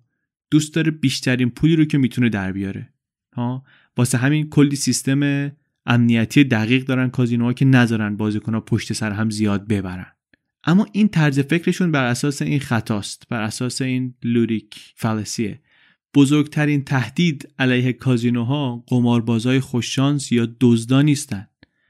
دوست 0.51 0.73
داره 0.73 0.91
بیشترین 0.91 1.49
پولی 1.49 1.75
رو 1.75 1.85
که 1.85 1.97
می‌تونه 1.97 2.29
در 2.29 2.51
بیاره. 2.51 2.93
ها؟ 3.33 3.63
واسه 3.97 4.17
همین 4.17 4.49
کلی 4.49 4.75
سیستم 4.75 5.51
امنیتی 5.85 6.43
دقیق 6.43 6.85
دارن 6.85 7.09
کازینوها 7.09 7.53
که 7.53 7.65
نذارن 7.65 8.17
بازیکنها 8.17 8.59
پشت 8.59 8.93
سر 8.93 9.11
هم 9.11 9.29
زیاد 9.29 9.67
ببرن. 9.67 10.07
اما 10.63 10.87
این 10.91 11.07
طرز 11.07 11.39
فکرشون 11.39 11.91
بر 11.91 12.05
اساس 12.05 12.41
این 12.41 12.59
خطاست 12.59 13.23
بر 13.29 13.41
اساس 13.41 13.81
این 13.81 14.13
لوریک 14.23 14.75
فلسیه. 14.95 15.59
بزرگترین 16.13 16.83
تهدید 16.83 17.53
علیه 17.59 17.93
کازینوها 17.93 18.83
قماربازای 18.87 19.59
خوششانس 19.59 20.31
یا 20.31 20.47
دزدا 20.61 21.01
نیستن. 21.01 21.47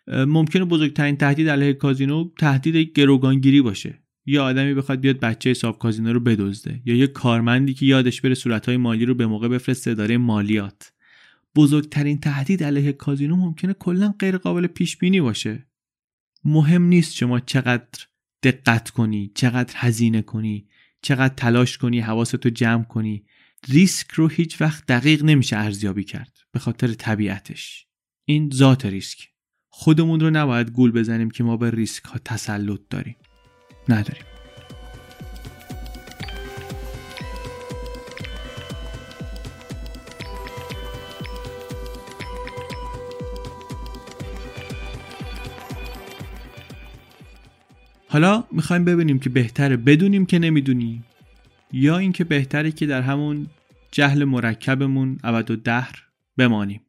ممکنه 0.07 0.65
بزرگترین 0.65 1.15
تهدید 1.15 1.49
علیه 1.49 1.73
کازینو 1.73 2.29
تهدید 2.37 2.75
گروگانگیری 2.99 3.61
باشه. 3.61 3.99
یا 4.25 4.43
آدمی 4.43 4.73
بخواد 4.73 4.99
بیاد 4.99 5.19
بچه 5.19 5.49
حساب 5.49 5.79
کازینو 5.79 6.13
رو 6.13 6.19
بدزده 6.19 6.81
یا 6.85 6.95
یه 6.95 7.07
کارمندی 7.07 7.73
که 7.73 7.85
یادش 7.85 8.21
بره 8.21 8.33
صورتهای 8.33 8.77
مالی 8.77 9.05
رو 9.05 9.15
به 9.15 9.27
موقع 9.27 9.47
بفرسته 9.47 9.91
اداره 9.91 10.17
مالیات. 10.17 10.91
بزرگترین 11.55 12.19
تهدید 12.19 12.63
علیه 12.63 12.93
کازینو 12.93 13.35
ممکنه 13.35 13.73
کلا 13.73 14.13
غیر 14.19 14.37
قابل 14.37 14.67
پیش 14.67 14.97
بینی 14.97 15.21
باشه. 15.21 15.67
مهم 16.43 16.83
نیست 16.83 17.13
شما 17.13 17.39
چقدر 17.39 18.05
دقت 18.43 18.89
کنی 18.89 19.31
چقدر 19.35 19.73
هزینه 19.77 20.21
کنی 20.21 20.67
چقدر 21.01 21.33
تلاش 21.33 21.77
کنی 21.77 21.99
حواستو 21.99 22.49
جمع 22.49 22.83
کنی. 22.83 23.25
ریسک 23.69 24.11
رو 24.11 24.27
هیچ 24.27 24.61
وقت 24.61 24.85
دقیق 24.85 25.23
نمیشه 25.23 25.57
ارزیابی 25.57 26.03
کرد 26.03 26.37
به 26.51 26.59
خاطر 26.59 26.93
طبیعتش. 26.93 27.87
این 28.25 28.49
ذات 28.53 28.85
ریسک. 28.85 29.29
خودمون 29.69 30.19
رو 30.19 30.29
نباید 30.29 30.71
گول 30.71 30.91
بزنیم 30.91 31.29
که 31.29 31.43
ما 31.43 31.57
به 31.57 31.71
ریسک 31.71 32.03
ها 32.03 32.19
تسلط 32.25 32.79
داریم. 32.89 33.15
نداریم. 33.89 34.34
حالا 48.15 48.43
می‌خوایم 48.51 48.85
ببینیم 48.85 49.19
که 49.19 49.29
بهتره 49.29 49.77
بدونیم 49.77 50.25
که 50.25 50.39
نمی‌دونیم 50.39 51.05
یا 51.71 51.97
اینکه 51.97 52.23
بهتره 52.23 52.71
که 52.71 52.85
در 52.85 53.01
همون 53.01 53.47
جهل 53.91 54.23
مرکبمون 54.23 55.17
ابد 55.23 55.51
و 55.51 55.55
دهر 55.55 56.03
بمانیم. 56.37 56.81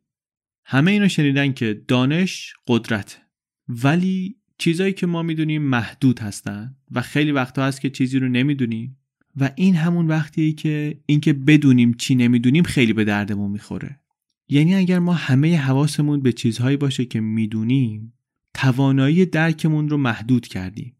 همه 0.64 0.90
اینو 0.90 1.08
شنیدن 1.08 1.52
که 1.52 1.84
دانش 1.88 2.54
قدرت 2.66 3.20
ولی 3.68 4.36
چیزایی 4.58 4.92
که 4.92 5.06
ما 5.06 5.22
می‌دونیم 5.22 5.62
محدود 5.62 6.18
هستن 6.18 6.76
و 6.90 7.02
خیلی 7.02 7.32
وقتا 7.32 7.64
هست 7.64 7.80
که 7.80 7.90
چیزی 7.90 8.18
رو 8.18 8.28
نمی‌دونیم 8.28 8.98
و 9.36 9.50
این 9.56 9.74
همون 9.74 10.06
وقتیه 10.06 10.52
که 10.52 11.00
اینکه 11.06 11.32
بدونیم 11.32 11.94
چی 11.94 12.14
نمی‌دونیم 12.14 12.64
خیلی 12.64 12.92
به 12.92 13.04
دردمون 13.04 13.50
می‌خوره. 13.50 14.00
یعنی 14.48 14.74
اگر 14.74 14.98
ما 14.98 15.12
همه 15.12 15.56
حواسمون 15.56 16.20
به 16.20 16.32
چیزهایی 16.32 16.76
باشه 16.76 17.04
که 17.04 17.20
می‌دونیم 17.20 18.12
توانایی 18.54 19.26
درکمون 19.26 19.88
رو 19.88 19.96
محدود 19.96 20.46
کردیم. 20.46 20.95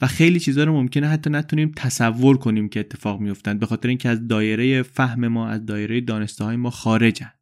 و 0.00 0.06
خیلی 0.06 0.40
چیزها 0.40 0.64
رو 0.64 0.72
ممکنه 0.72 1.08
حتی 1.08 1.30
نتونیم 1.30 1.72
تصور 1.76 2.36
کنیم 2.38 2.68
که 2.68 2.80
اتفاق 2.80 3.20
میفتن 3.20 3.58
به 3.58 3.66
خاطر 3.66 3.88
اینکه 3.88 4.08
از 4.08 4.28
دایره 4.28 4.82
فهم 4.82 5.28
ما 5.28 5.48
از 5.48 5.66
دایره 5.66 6.00
دانسته 6.00 6.44
های 6.44 6.56
ما 6.56 6.70
خارجن. 6.70 7.32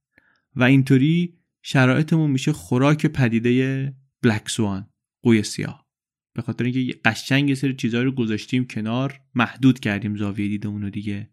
و 0.57 0.63
اینطوری 0.63 1.35
شرایطمون 1.63 2.31
میشه 2.31 2.53
خوراک 2.53 3.07
پدیده 3.07 3.95
بلک 4.23 4.49
سوان 4.49 4.89
قوی 5.23 5.43
سیاه. 5.43 5.87
به 6.35 6.43
خاطر 6.43 6.65
اینکه 6.65 7.01
قشنگ 7.05 7.49
یه 7.49 7.55
سری 7.55 7.75
چیزها 7.75 8.03
رو 8.03 8.13
گذاشتیم 8.13 8.65
کنار 8.65 9.21
محدود 9.35 9.81
کردیم 9.81 10.17
زاویه 10.17 10.49
دیدمون 10.49 10.83
رو 10.83 10.91
دیگه. 10.91 11.31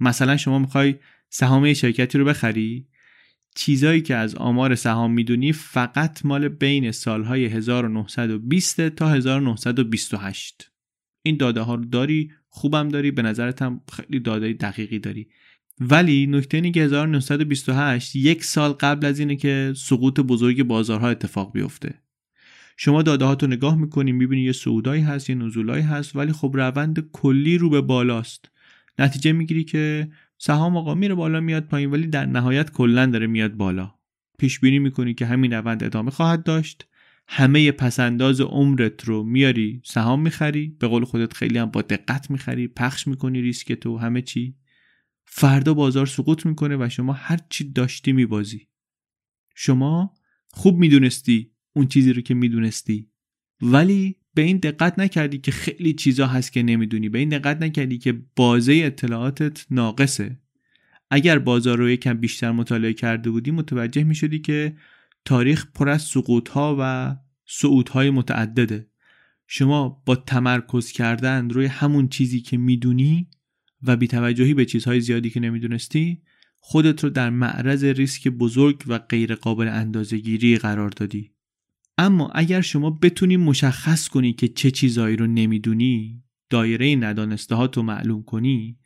مثلا 0.00 0.36
شما 0.36 0.58
می‌خوای 0.58 0.94
سهام 1.30 1.72
شرکتی 1.72 2.18
رو 2.18 2.24
بخری؟ 2.24 2.86
چیزایی 3.58 4.00
که 4.00 4.16
از 4.16 4.34
آمار 4.34 4.74
سهام 4.74 5.12
می‌دونی 5.12 5.52
فقط 5.52 6.26
مال 6.26 6.48
بین 6.48 6.92
سالهای 6.92 7.46
1920 7.46 8.88
تا 8.88 9.08
1928 9.08 10.70
این 11.22 11.36
داده 11.36 11.60
ها 11.60 11.74
رو 11.74 11.84
داری 11.84 12.32
خوبم 12.48 12.88
داری 12.88 13.10
به 13.10 13.22
نظرت 13.22 13.62
هم 13.62 13.80
خیلی 13.92 14.20
داده 14.20 14.52
دقیقی 14.52 14.98
داری. 14.98 15.28
ولی 15.80 16.26
نکته 16.26 16.56
اینه 16.56 16.70
که 16.70 16.82
1928 16.82 18.16
یک 18.16 18.44
سال 18.44 18.72
قبل 18.72 19.06
از 19.06 19.18
اینه 19.18 19.36
که 19.36 19.72
سقوط 19.76 20.20
بزرگ 20.20 20.62
بازارها 20.62 21.08
اتفاق 21.08 21.52
بیفته. 21.52 21.94
شما 22.76 23.02
داده 23.02 23.24
ها 23.24 23.36
نگاه 23.42 23.76
می‌کنی 23.76 24.12
می‌بینی 24.12 24.42
یه 24.42 24.52
صعودایی 24.52 25.02
هست 25.02 25.30
یه 25.30 25.36
نزولایی 25.36 25.82
هست 25.84 26.16
ولی 26.16 26.32
خب 26.32 26.50
روند 26.54 27.10
کلی 27.12 27.58
رو 27.58 27.70
به 27.70 27.80
بالاست. 27.80 28.50
نتیجه 28.98 29.32
می‌گیری 29.32 29.64
که 29.64 30.08
سهام 30.38 30.76
آقا 30.76 30.94
میره 30.94 31.14
بالا 31.14 31.40
میاد 31.40 31.66
پایین 31.66 31.90
ولی 31.90 32.06
در 32.06 32.26
نهایت 32.26 32.70
کلا 32.70 33.06
داره 33.06 33.26
میاد 33.26 33.54
بالا. 33.54 33.94
پیش 34.38 34.60
بینی 34.60 34.78
می‌کنی 34.78 35.14
که 35.14 35.26
همین 35.26 35.52
روند 35.52 35.84
ادامه 35.84 36.10
خواهد 36.10 36.42
داشت. 36.42 36.86
همه 37.28 37.72
پسنداز 37.72 38.40
عمرت 38.40 39.04
رو 39.04 39.22
میاری 39.22 39.82
سهام 39.84 40.22
می‌خری 40.22 40.76
به 40.78 40.86
قول 40.86 41.04
خودت 41.04 41.32
خیلی 41.32 41.58
هم 41.58 41.66
با 41.66 41.82
دقت 41.82 42.30
می‌خری 42.30 42.68
پخش 42.68 43.08
می‌کنی 43.08 43.40
ریسک 43.40 43.72
تو 43.72 43.98
همه 43.98 44.22
چی. 44.22 44.56
فردا 45.24 45.74
بازار 45.74 46.06
سقوط 46.06 46.46
می‌کنه 46.46 46.76
و 46.76 46.88
شما 46.88 47.12
هر 47.12 47.38
چی 47.50 47.72
داشتی 47.72 48.12
میبازی. 48.12 48.68
شما 49.54 50.14
خوب 50.50 50.78
می‌دونستی 50.78 51.50
اون 51.72 51.86
چیزی 51.86 52.12
رو 52.12 52.22
که 52.22 52.34
می‌دونستی. 52.34 53.10
ولی 53.62 54.16
به 54.38 54.44
این 54.44 54.56
دقت 54.56 54.98
نکردی 54.98 55.38
که 55.38 55.50
خیلی 55.50 55.92
چیزا 55.92 56.26
هست 56.26 56.52
که 56.52 56.62
نمی‌دونی. 56.62 57.08
به 57.08 57.18
این 57.18 57.28
دقت 57.28 57.62
نکردی 57.62 57.98
که 57.98 58.22
بازه 58.36 58.72
اطلاعاتت 58.84 59.66
ناقصه. 59.70 60.38
اگر 61.10 61.38
بازار 61.38 61.78
رو 61.78 61.90
یکم 61.90 62.14
بیشتر 62.14 62.52
مطالعه 62.52 62.92
کرده 62.92 63.30
بودی 63.30 63.50
متوجه 63.50 64.04
می 64.04 64.14
شدی 64.14 64.38
که 64.38 64.76
تاریخ 65.24 65.66
پر 65.74 65.88
از 65.88 66.02
سقوط 66.02 66.48
ها 66.48 66.76
و 66.80 67.16
صعود 67.46 67.88
های 67.88 68.10
متعدده. 68.10 68.86
شما 69.46 70.02
با 70.06 70.16
تمرکز 70.16 70.92
کردن 70.92 71.50
روی 71.50 71.66
همون 71.66 72.08
چیزی 72.08 72.40
که 72.40 72.56
می‌دونی 72.56 73.28
و 73.82 73.96
بیتوجهی 73.96 74.54
به 74.54 74.64
چیزهای 74.64 75.00
زیادی 75.00 75.30
که 75.30 75.40
نمی‌دونستی 75.40 76.22
خودت 76.60 77.04
رو 77.04 77.10
در 77.10 77.30
معرض 77.30 77.84
ریسک 77.84 78.28
بزرگ 78.28 78.82
و 78.86 78.98
غیر 78.98 79.34
قابل 79.34 79.68
اندازه 79.68 80.18
گیری 80.18 80.58
قرار 80.58 80.88
دادی. 80.88 81.37
اما 81.98 82.28
اگر 82.34 82.60
شما 82.60 82.90
بتونی 82.90 83.36
مشخص 83.36 84.08
کنی 84.08 84.32
که 84.32 84.48
چه 84.48 84.70
چیزهایی 84.70 85.16
رو 85.16 85.26
نمی‌دونی 85.26 86.22
دایره 86.50 86.96
ندانسته 86.96 87.54
ها 87.54 87.66
تو 87.66 87.82
معلوم 87.82 88.22
کنی 88.22 88.78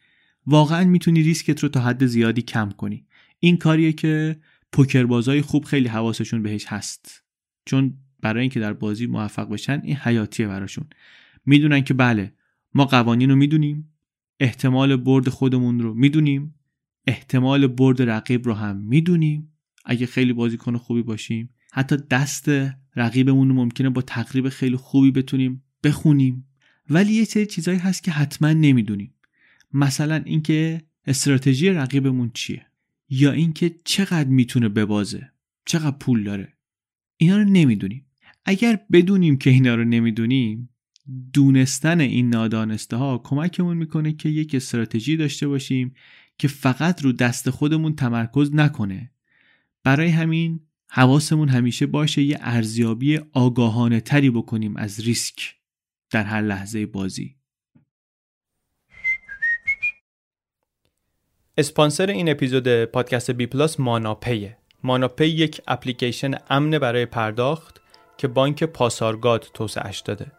واقعا 0.46 0.84
می‌تونی 0.84 1.22
ریسکت 1.22 1.60
رو 1.60 1.68
تا 1.68 1.80
حد 1.80 2.06
زیادی 2.06 2.42
کم 2.42 2.70
کنی. 2.70 3.06
این 3.38 3.56
کاریه 3.56 3.92
که 3.92 4.36
پوکربازای 4.72 5.42
خوب 5.42 5.64
خیلی 5.64 5.88
حواسشون 5.88 6.42
بهش 6.42 6.64
هست. 6.66 7.24
چون 7.66 7.94
برای 8.20 8.40
اینکه 8.40 8.60
در 8.60 8.72
بازی 8.72 9.06
موفق 9.06 9.48
بشن 9.48 9.80
این 9.84 9.96
حیاتیه 9.96 10.46
براشون. 10.46 10.84
می‌دونن 11.46 11.80
که 11.80 11.94
بله 11.94 12.32
ما 12.74 12.84
قوانین 12.84 13.30
رو 13.30 13.36
می‌دونیم 13.36 13.88
احتمال 14.40 14.96
برد 14.96 15.28
خودمون 15.28 15.80
رو 15.80 15.94
می‌دونیم 15.94 16.54
احتمال 17.06 17.66
برد 17.66 18.02
رقیب 18.02 18.46
رو 18.46 18.54
هم 18.54 18.76
می‌دونیم. 18.76 19.52
اگه 19.84 20.06
خیلی 20.06 20.32
بازیکن 20.32 20.76
خوبی 20.76 21.02
باشیم 21.02 21.54
حتی 21.74 21.96
دست 22.10 22.48
رقیبمون 22.96 23.48
رو 23.48 23.54
ممکنه 23.54 23.90
با 23.90 24.02
تقریب 24.02 24.48
خیلی 24.48 24.76
خوبی 24.76 25.10
بتونیم 25.10 25.62
بخونیم. 25.84 26.46
ولی 26.90 27.12
یه 27.12 27.24
سری 27.24 27.46
چیزایی 27.46 27.78
هست 27.78 28.02
که 28.02 28.10
حتما 28.10 28.52
نمی‌دونیم. 28.52 29.14
مثلا 29.72 30.22
اینکه 30.24 30.82
استراتژی 31.06 31.70
رقیبمون 31.70 32.30
چیه؟ 32.34 32.66
یا 33.08 33.32
اینکه 33.32 33.74
چقدر 33.84 34.28
می‌تونه 34.28 34.68
ببازه؟ 34.68 35.32
چقدر 35.64 35.96
پول 35.96 36.24
داره؟ 36.24 36.52
اینا 37.16 37.36
رو 37.36 37.44
نمی‌دونیم. 37.44 38.06
اگر 38.44 38.80
بدونیم 38.92 39.36
که 39.36 39.50
اینا 39.50 39.74
رو 39.74 39.84
نمی‌دونیم 39.84 40.68
دونستن 41.32 42.00
این 42.00 42.28
نادانسته 42.28 42.96
ها 42.96 43.18
کمکمون 43.24 43.76
می‌کنه 43.76 44.12
که 44.12 44.28
یک 44.28 44.54
استراتژی 44.54 45.16
داشته 45.16 45.48
باشیم 45.48 45.94
که 46.38 46.48
فقط 46.48 47.02
رو 47.02 47.12
دست 47.12 47.50
خودمون 47.50 47.94
تمرکز 47.94 48.54
نکنه. 48.54 49.10
برای 49.84 50.08
همین 50.08 50.60
حواسمون 50.94 51.48
همیشه 51.48 51.86
باشه 51.86 52.22
یه 52.22 52.38
ارزیابی 52.40 53.20
آگاهانه 53.32 54.00
تری 54.00 54.30
بکنیم 54.30 54.76
از 54.76 55.00
ریسک 55.00 55.54
در 56.10 56.24
هر 56.24 56.40
لحظه 56.40 56.86
بازی. 56.86 57.36
اسپانسر 61.58 62.06
این 62.06 62.30
اپیزود 62.30 62.84
پادکست 62.84 63.30
بی 63.30 63.46
پلاس 63.46 63.80
ماناپیه. 63.80 64.58
ماناپی 64.82 65.26
یک 65.26 65.60
اپلیکیشن 65.66 66.34
امن 66.50 66.78
برای 66.78 67.06
پرداخت 67.06 67.80
که 68.18 68.28
بانک 68.28 68.64
پاسارگاد 68.64 69.46
توسعهش 69.54 70.00
داده. 70.00 70.32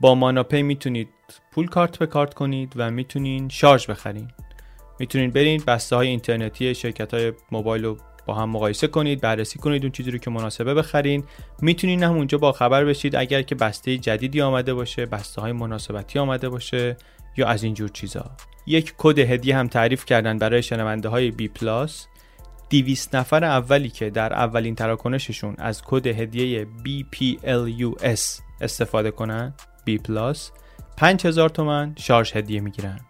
با 0.00 0.14
ماناپی 0.14 0.62
می‌تونید 0.62 1.08
پول 1.52 1.66
کارت 1.66 1.98
به 1.98 2.06
کارت 2.06 2.34
کنید 2.34 2.72
و 2.76 2.90
می‌تونین 2.90 3.48
شارژ 3.48 3.86
بخرین. 3.86 4.30
می‌تونید 5.00 5.32
برین 5.32 5.62
بسته 5.66 5.96
های 5.96 6.08
اینترنتی 6.08 6.74
شرکت 6.74 7.14
های 7.14 7.32
موبایل 7.52 7.84
رو 7.84 7.98
با 8.26 8.34
هم 8.34 8.50
مقایسه 8.50 8.86
کنید 8.86 9.20
بررسی 9.20 9.58
کنید 9.58 9.82
اون 9.82 9.92
چیزی 9.92 10.10
رو 10.10 10.18
که 10.18 10.30
مناسبه 10.30 10.74
بخرین. 10.74 11.24
می‌تونین 11.60 12.02
هم 12.02 12.12
اونجا 12.12 12.38
با 12.38 12.52
خبر 12.52 12.84
بشید 12.84 13.16
اگر 13.16 13.42
که 13.42 13.54
بسته 13.54 13.98
جدیدی 13.98 14.40
آمده 14.40 14.74
باشه 14.74 15.06
بسته 15.06 15.40
های 15.40 15.52
مناسبتی 15.52 16.18
آمده 16.18 16.48
باشه 16.48 16.96
یا 17.36 17.46
از 17.46 17.62
اینجور 17.62 17.88
چیزا. 17.88 18.30
یک 18.66 18.94
کد 18.98 19.18
هدیه 19.18 19.56
هم 19.56 19.68
تعریف 19.68 20.04
کردن 20.04 20.38
برای 20.38 20.62
شنونده 20.62 21.08
های 21.08 21.30
بی 21.30 21.48
پلاس 21.48 22.06
200 22.70 23.16
نفر 23.16 23.44
اولی 23.44 23.88
که 23.88 24.10
در 24.10 24.32
اولین 24.32 24.74
تراکنششون 24.74 25.54
از 25.58 25.82
کد 25.82 26.06
هدیه 26.06 26.66
BPLUS 26.84 28.42
استفاده 28.60 29.10
کنن 29.10 29.54
B 29.88 29.98
پلاس 30.00 30.50
5000 30.96 31.48
تومن 31.48 31.94
شارژ 31.98 32.36
هدیه 32.36 32.60
می‌گیرن. 32.60 33.00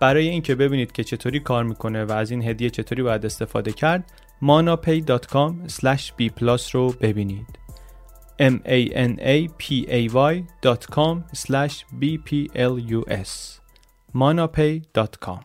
برای 0.00 0.28
اینکه 0.28 0.54
ببینید 0.54 0.92
که 0.92 1.04
چطوری 1.04 1.40
کار 1.40 1.64
می‌کنه 1.64 2.04
و 2.04 2.12
از 2.12 2.30
این 2.30 2.42
هدیه 2.48 2.70
چطوری 2.70 3.02
باید 3.02 3.26
استفاده 3.26 3.72
کرد 3.72 4.04
manapay.com 4.42 5.52
b 6.18 6.30
رو 6.72 6.92
ببینید. 7.00 7.58
M 8.40 8.56
a 8.64 8.80
n 8.94 9.12
a 9.20 9.48
p 9.62 9.86
a 9.88 10.08
y.com 10.08 11.14
b 12.00 12.18
p 12.26 12.30
l 12.54 12.74
u 12.90 13.02
s. 13.08 13.60
manapay.com 14.14 15.44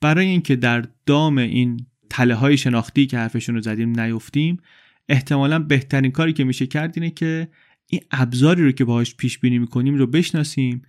برای 0.00 0.26
اینکه 0.26 0.56
در 0.56 0.84
دام 1.06 1.38
این 1.38 1.86
تله 2.10 2.34
های 2.34 2.56
شناختی 2.56 3.06
که 3.06 3.18
حرفشون 3.18 3.54
رو 3.54 3.60
زدیم 3.60 4.00
نیفتیم 4.00 4.56
احتمالا 5.08 5.58
بهترین 5.58 6.12
کاری 6.12 6.32
که 6.32 6.44
میشه 6.44 6.66
کرد 6.66 6.92
اینه 6.96 7.10
که 7.10 7.48
این 7.86 8.00
ابزاری 8.10 8.64
رو 8.64 8.72
که 8.72 8.84
باهاش 8.84 9.14
پیش 9.14 9.38
بینی 9.38 9.58
می‌کنیم 9.58 9.94
رو 9.94 10.06
بشناسیم 10.06 10.82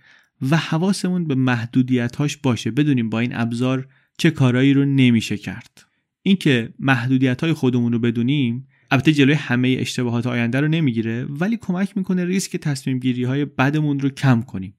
و 0.50 0.56
حواسمون 0.56 1.24
به 1.24 1.34
محدودیت 1.34 2.16
هاش 2.16 2.36
باشه. 2.36 2.70
بدونیم 2.70 3.10
با 3.10 3.18
این 3.18 3.36
ابزار 3.36 3.88
چه 4.18 4.30
کارایی 4.30 4.74
رو 4.74 4.84
نمیشه 4.84 5.36
کرد. 5.36 5.84
اینکه 6.22 6.74
محدودیت 6.78 7.40
های 7.40 7.52
خودمون 7.52 7.92
رو 7.92 7.98
بدونیم 7.98 8.68
البته 8.90 9.12
جلوی 9.12 9.34
همه 9.34 9.76
اشتباهات 9.78 10.26
آینده 10.26 10.60
رو 10.60 10.68
نمی‌گیره 10.68 11.24
ولی 11.24 11.56
کمک 11.56 11.96
می‌کنه 11.96 12.24
ریسک 12.24 12.56
تصمیم 12.56 12.98
گیری 12.98 13.24
های 13.24 13.44
بدمون 13.44 14.00
رو 14.00 14.08
کم 14.08 14.42
کنیم. 14.42 14.74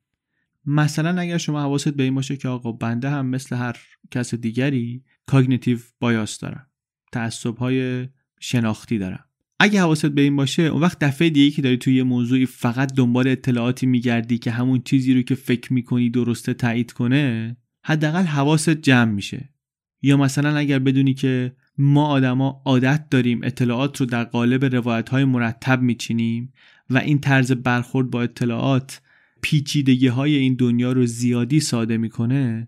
مثلا 0.65 1.21
اگر 1.21 1.37
شما 1.37 1.61
حواست 1.61 1.89
به 1.89 2.03
این 2.03 2.15
باشه 2.15 2.37
که 2.37 2.47
آقا 2.47 2.71
بنده 2.71 3.09
هم 3.09 3.25
مثل 3.25 3.55
هر 3.55 3.75
کس 4.11 4.35
دیگری 4.35 5.03
کاگنیتیو 5.25 5.79
بایاس 5.99 6.39
دارم 6.39 6.67
تعصب 7.11 7.57
های 7.57 8.07
شناختی 8.39 8.97
دارم 8.97 9.25
اگه 9.59 9.79
حواست 9.79 10.05
به 10.05 10.21
این 10.21 10.35
باشه 10.35 10.63
اون 10.63 10.81
وقت 10.81 10.99
دفعه 10.99 11.29
دیگه 11.29 11.55
که 11.55 11.61
داری 11.61 11.77
توی 11.77 11.95
یه 11.95 12.03
موضوعی 12.03 12.45
فقط 12.45 12.93
دنبال 12.93 13.27
اطلاعاتی 13.27 13.85
میگردی 13.85 14.37
که 14.37 14.51
همون 14.51 14.81
چیزی 14.81 15.13
رو 15.13 15.21
که 15.21 15.35
فکر 15.35 15.73
می‌کنی 15.73 16.09
درسته 16.09 16.53
تایید 16.53 16.91
کنه 16.91 17.55
حداقل 17.83 18.23
حواست 18.23 18.69
جمع 18.69 19.11
میشه. 19.11 19.49
یا 20.01 20.17
مثلا 20.17 20.57
اگر 20.57 20.79
بدونی 20.79 21.13
که 21.13 21.55
ما 21.77 22.05
آدما 22.05 22.61
عادت 22.65 23.09
داریم 23.09 23.39
اطلاعات 23.43 23.97
رو 23.97 24.05
در 24.05 24.23
قالب 24.23 24.65
روایت 24.75 25.09
های 25.09 25.25
مرتب 25.25 25.81
میچینیم 25.81 26.53
و 26.89 26.97
این 26.97 27.19
طرز 27.19 27.51
برخورد 27.51 28.09
با 28.09 28.21
اطلاعات 28.21 29.01
پیچیدگی 29.41 30.07
های 30.07 30.35
این 30.35 30.55
دنیا 30.55 30.91
رو 30.91 31.05
زیادی 31.05 31.59
ساده 31.59 31.97
می‌کنه 31.97 32.67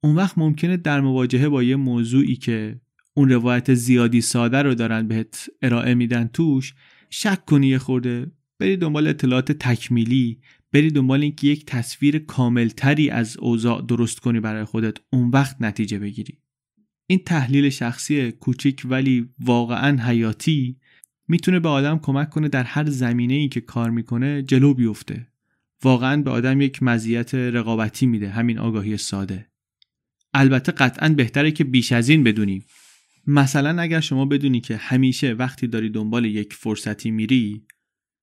اون 0.00 0.16
وقت 0.16 0.38
ممکنه 0.38 0.76
در 0.76 1.00
مواجهه 1.00 1.48
با 1.48 1.62
یه 1.62 1.76
موضوعی 1.76 2.36
که 2.36 2.80
اون 3.14 3.28
روایت 3.28 3.74
زیادی 3.74 4.20
ساده 4.20 4.62
رو 4.62 4.74
دارن 4.74 5.08
بهت 5.08 5.50
ارائه 5.62 5.94
میدن 5.94 6.30
توش 6.32 6.74
شک 7.10 7.44
کنی 7.44 7.66
یه 7.66 7.78
خورده 7.78 8.30
بری 8.58 8.76
دنبال 8.76 9.06
اطلاعات 9.06 9.52
تکمیلی 9.52 10.40
بری 10.76 10.90
دنبال 10.90 11.22
اینکه 11.22 11.46
یک 11.46 11.66
تصویر 11.66 12.18
کاملتری 12.18 13.10
از 13.10 13.36
اوضاع 13.36 13.86
درست 13.86 14.20
کنی 14.20 14.40
برای 14.40 14.64
خودت 14.64 14.96
اون 15.12 15.30
وقت 15.30 15.56
نتیجه 15.60 15.98
بگیری. 15.98 16.38
این 17.06 17.18
تحلیل 17.18 17.68
شخصی 17.68 18.32
کوچیک 18.32 18.82
ولی 18.84 19.28
واقعا 19.38 20.02
حیاتی 20.02 20.76
می‌تونه 21.28 21.60
به 21.60 21.68
آدم 21.68 21.98
کمک 21.98 22.30
کنه 22.30 22.48
در 22.48 22.62
هر 22.64 22.90
زمینه 22.90 23.34
ای 23.34 23.48
که 23.48 23.60
کار 23.60 23.90
می‌کنه 23.90 24.42
جلو 24.42 24.74
بیفته. 24.74 25.26
واقعا 25.82 26.22
به 26.22 26.30
آدم 26.30 26.60
یک 26.60 26.82
مزیت 26.82 27.34
رقابتی 27.34 28.06
میده 28.06 28.28
همین 28.30 28.58
آگاهی 28.58 28.96
ساده. 28.96 29.46
البته 30.34 30.72
قطعا 30.72 31.08
بهتره 31.08 31.50
که 31.50 31.64
بیش 31.64 31.92
از 31.92 32.08
این 32.08 32.24
بدونیم. 32.24 32.64
مثلا 33.26 33.82
اگر 33.82 34.00
شما 34.00 34.24
بدونی 34.24 34.60
که 34.60 34.76
همیشه 34.76 35.32
وقتی 35.32 35.66
داری 35.66 35.90
دنبال 35.90 36.24
یک 36.24 36.54
فرصتی 36.54 37.10
میری 37.10 37.62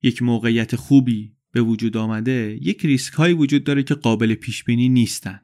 یک 0.03 0.21
موقعیت 0.21 0.75
خوبی 0.75 1.33
به 1.53 1.61
وجود 1.61 1.97
آمده 1.97 2.59
یک 2.61 2.85
ریسک 2.85 3.13
هایی 3.13 3.33
وجود 3.33 3.63
داره 3.63 3.83
که 3.83 3.93
قابل 3.93 4.35
پیش 4.35 4.63
بینی 4.63 4.89
نیستن. 4.89 5.41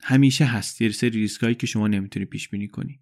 همیشه 0.00 0.44
هست. 0.44 0.82
یه 0.82 0.90
سری 0.90 1.10
ریسک 1.10 1.42
هایی 1.42 1.54
که 1.54 1.66
شما 1.66 1.88
نمی‌تونی 1.88 2.24
پیش 2.24 2.48
بینی 2.48 2.68
کنی. 2.68 3.00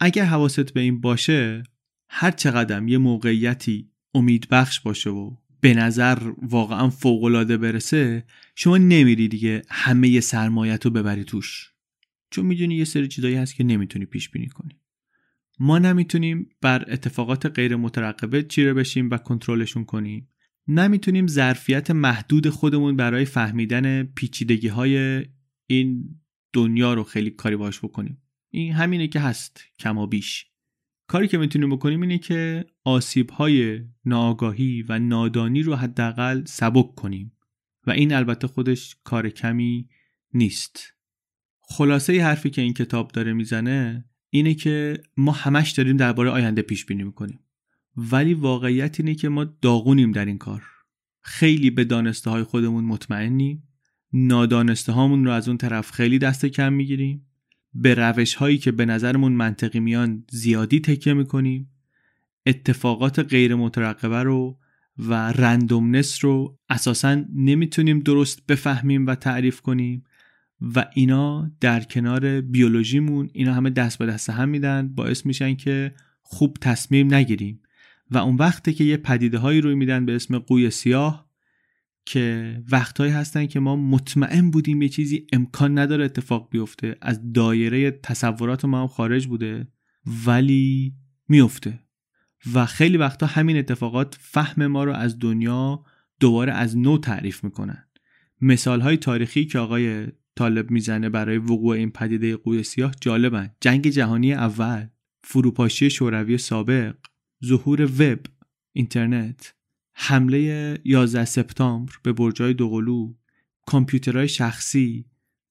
اگر 0.00 0.24
حواست 0.24 0.72
به 0.72 0.80
این 0.80 1.00
باشه 1.00 1.62
هر 2.08 2.30
چقدر 2.30 2.88
یه 2.88 2.98
موقعیتی 2.98 3.90
امید 4.14 4.48
بخش 4.50 4.80
باشه 4.80 5.10
و 5.10 5.36
به 5.60 5.74
نظر 5.74 6.18
واقعا 6.42 6.90
فوق 6.90 7.24
العاده 7.24 7.56
برسه 7.56 8.24
شما 8.54 8.78
نمیری 8.78 9.28
دیگه 9.28 9.62
همه 9.68 10.20
سرمایت 10.20 10.84
رو 10.84 10.90
ببری 10.90 11.24
توش. 11.24 11.72
چون 12.30 12.46
می‌دونی 12.46 12.74
یه 12.74 12.84
سری 12.84 13.08
چیزایی 13.08 13.34
هست 13.34 13.54
که 13.54 13.64
نمی‌تونی 13.64 14.04
پیش 14.04 14.30
بینی 14.30 14.48
کنی. 14.48 14.80
ما 15.58 15.78
نمی‌تونیم 15.78 16.50
بر 16.60 16.84
اتفاقات 16.88 17.46
غیر 17.46 17.76
مترقبه 17.76 18.42
چیره 18.42 18.74
بشیم 18.74 19.10
و 19.10 19.16
کنترلشون 19.16 19.84
کنیم. 19.84 20.28
نمی‌تونیم 20.68 21.26
ظرفیت 21.26 21.90
محدود 21.90 22.48
خودمون 22.48 22.96
برای 22.96 23.24
فهمیدن 23.24 24.02
پیچیدگی 24.02 24.68
های 24.68 25.24
این 25.66 26.20
دنیا 26.52 26.94
رو 26.94 27.04
خیلی 27.04 27.30
کاری 27.30 27.56
باش 27.56 27.78
بکنیم. 27.78 28.22
این 28.50 28.72
همینه 28.72 29.08
که 29.08 29.20
هست 29.20 29.64
کما 29.78 30.06
بیش. 30.06 30.46
کاری 31.06 31.28
که 31.28 31.38
می‌تونیم 31.38 31.70
بکنیم 31.70 32.00
اینه 32.00 32.18
که 32.18 32.66
آسیب 32.84 33.30
های 33.30 33.80
ناآگاهی 34.04 34.84
و 34.88 34.98
نادانی 34.98 35.62
رو 35.62 35.74
حداقل 35.74 36.44
سبک 36.44 36.94
کنیم. 36.94 37.32
و 37.86 37.90
این 37.90 38.12
البته 38.12 38.46
خودش 38.46 38.96
کار 39.04 39.28
کمی 39.28 39.88
نیست. 40.34 40.94
خلاصه 41.60 42.14
ی 42.14 42.18
حرفی 42.18 42.50
که 42.50 42.62
این 42.62 42.74
کتاب 42.74 43.12
داره 43.12 43.32
می‌زنه 43.32 44.04
اینه 44.30 44.54
که 44.54 45.02
ما 45.16 45.32
همش 45.32 45.70
داریم 45.70 45.96
درباره 45.96 46.30
آینده 46.30 46.62
پیش 46.62 46.86
بینی 46.86 47.04
می‌کنیم. 47.04 47.40
ولی 47.98 48.34
واقعیت 48.34 49.00
اینه 49.00 49.14
که 49.14 49.28
ما 49.28 49.44
داغونیم 49.44 50.12
در 50.12 50.24
این 50.24 50.38
کار. 50.38 50.62
خیلی 51.20 51.70
به 51.70 51.84
دانسته 51.84 52.30
های 52.30 52.42
خودمون 52.42 52.84
مطمئنیم. 52.84 53.62
نادانسته 54.12 54.92
هامون 54.92 55.24
رو 55.24 55.30
از 55.30 55.48
اون 55.48 55.58
طرف 55.58 55.90
خیلی 55.90 56.18
دست 56.18 56.46
کم 56.46 56.72
می‌گیریم. 56.72 57.26
به 57.74 57.94
روش 57.94 58.34
هایی 58.34 58.58
که 58.58 58.72
به 58.72 58.84
نظرمون 58.84 59.32
منطقی 59.32 59.80
میان 59.80 60.24
زیادی 60.30 60.80
تکیه 60.80 61.12
می‌کنیم. 61.12 61.70
اتفاقات 62.46 63.18
غیر 63.18 63.54
مترقبه 63.54 64.22
رو 64.22 64.58
و 64.98 65.14
رندومنس 65.14 66.24
رو 66.24 66.58
اساسا 66.68 67.24
نمی‌تونیم 67.34 68.00
درست 68.00 68.46
بفهمیم 68.46 69.06
و 69.06 69.14
تعریف 69.14 69.60
کنیم 69.60 70.04
و 70.60 70.86
اینا 70.94 71.50
در 71.60 71.80
کنار 71.80 72.40
بیولوژیمون 72.40 73.30
اینا 73.32 73.54
همه 73.54 73.70
دست 73.70 73.98
به 73.98 74.06
دست 74.06 74.30
هم 74.30 74.48
میدن. 74.48 74.88
باعث 74.88 75.26
میشن 75.26 75.54
که 75.54 75.94
خوب 76.22 76.56
تصمیم 76.60 77.14
نگیریم. 77.14 77.60
و 78.10 78.18
اون 78.18 78.36
وقته 78.36 78.72
که 78.72 78.84
یه 78.84 78.96
پدیده 78.96 79.38
هایی 79.38 79.60
روی 79.60 79.74
میدن 79.74 80.06
به 80.06 80.14
اسم 80.14 80.38
قوی 80.38 80.70
سیاه 80.70 81.28
که 82.06 82.56
وقتهایی 82.72 83.12
هستن 83.12 83.46
که 83.46 83.60
ما 83.60 83.76
مطمئن 83.76 84.50
بودیم 84.50 84.82
یه 84.82 84.88
چیزی 84.88 85.26
امکان 85.32 85.78
نداره 85.78 86.04
اتفاق 86.04 86.48
بیفته. 86.50 86.96
از 87.00 87.32
دایره 87.32 87.90
تصورات 87.90 88.64
ما 88.64 88.80
هم 88.80 88.86
خارج 88.86 89.26
بوده 89.26 89.68
ولی 90.26 90.94
میفته. 91.28 91.80
و 92.54 92.66
خیلی 92.66 92.96
وقتا 92.96 93.26
همین 93.26 93.56
اتفاقات 93.56 94.16
فهم 94.20 94.66
ما 94.66 94.84
رو 94.84 94.92
از 94.92 95.18
دنیا 95.18 95.84
دوباره 96.20 96.52
از 96.52 96.78
نو 96.78 96.98
تعریف 96.98 97.44
می‌کنن. 97.44 97.88
مثال 98.40 98.80
های 98.80 98.96
تاریخی 98.96 99.44
که 99.44 99.58
آقای 99.58 100.06
طالب 100.36 100.70
می‌زنه 100.70 101.08
برای 101.08 101.38
وقوع 101.38 101.76
این 101.76 101.90
پدیده 101.90 102.36
قوی 102.36 102.62
سیاه 102.62 102.94
جالبن. 103.00 103.50
جنگ 103.60 103.88
جهانی 103.88 104.32
اول 104.32 104.86
فروپاشی 105.24 105.90
شوروی 105.90 106.38
سابق. 106.38 106.94
ظهور 107.44 107.82
وب 107.82 108.18
اینترنت 108.72 109.54
حمله 109.92 110.78
11 110.84 111.24
سپتامبر 111.24 111.92
به 112.02 112.12
برجای 112.12 112.54
دوقلو 112.54 113.14
کامپیوترهای 113.66 114.28
شخصی 114.28 115.04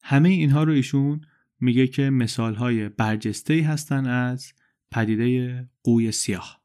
همه 0.04 0.30
اینها 0.30 0.64
رو 0.64 0.74
ایشون 0.74 1.22
میگه 1.60 1.88
که 1.88 2.10
مثالهای 2.10 2.90
برجسته 2.90 3.64
هستن 3.64 4.06
از 4.06 4.54
پدیده 4.92 5.70
قوی 5.84 6.12
سیاه. 6.12 6.57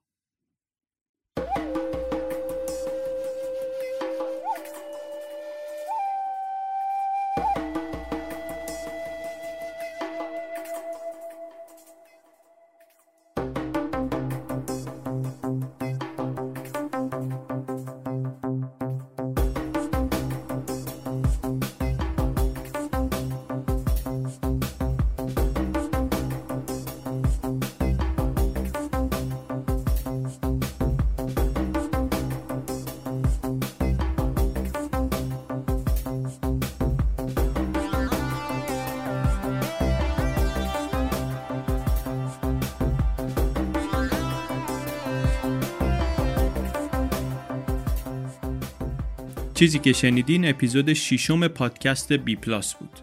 چیزی 49.63 49.79
که 49.79 49.93
شنیدین 49.93 50.49
اپیزود 50.49 50.93
ششم 50.93 51.49
پادکست 51.49 52.13
بی 52.13 52.37
پلاس 52.37 52.75
بود. 52.75 52.99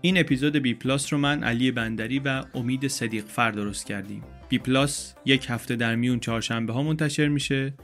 این 0.00 0.18
اپیزود 0.18 0.56
بی 0.56 0.74
پلاس 0.74 1.12
رو 1.12 1.18
من 1.18 1.44
علی 1.44 1.70
بندری 1.70 2.18
و 2.18 2.44
امید 2.54 2.88
صدیق 2.88 3.24
فر 3.24 3.50
درست 3.50 3.86
کردیم. 3.86 4.22
بی 4.48 4.58
پلاس 4.58 5.14
یک 5.24 5.46
هفته 5.48 5.76
در 5.76 5.94
میون 5.94 6.20
چهارشنبه 6.20 6.72
ها 6.72 6.82
منتشر 6.82 7.28
میشه 7.28 7.74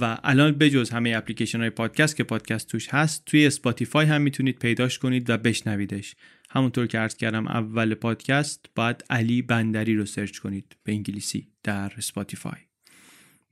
و 0.00 0.18
الان 0.24 0.52
بجز 0.52 0.90
همه 0.90 1.12
اپلیکیشن 1.16 1.60
های 1.60 1.70
پادکست 1.70 2.16
که 2.16 2.24
پادکست 2.24 2.68
توش 2.68 2.88
هست 2.88 3.24
توی 3.24 3.46
اسپاتیفای 3.46 4.06
هم 4.06 4.22
می‌تونید 4.22 4.58
پیداش 4.58 4.98
کنید 4.98 5.30
و 5.30 5.36
بشنویدش. 5.36 6.14
همونطور 6.50 6.86
که 6.86 6.98
عرض 6.98 7.16
کردم 7.16 7.46
اول 7.46 7.94
پادکست 7.94 8.66
باید 8.74 9.04
علی 9.10 9.42
بندری 9.42 9.94
رو 9.94 10.06
search 10.06 10.38
کنید 10.38 10.76
به 10.84 10.92
انگلیسی 10.92 11.48
در 11.62 11.92
اسپاتیفای. 11.98 12.69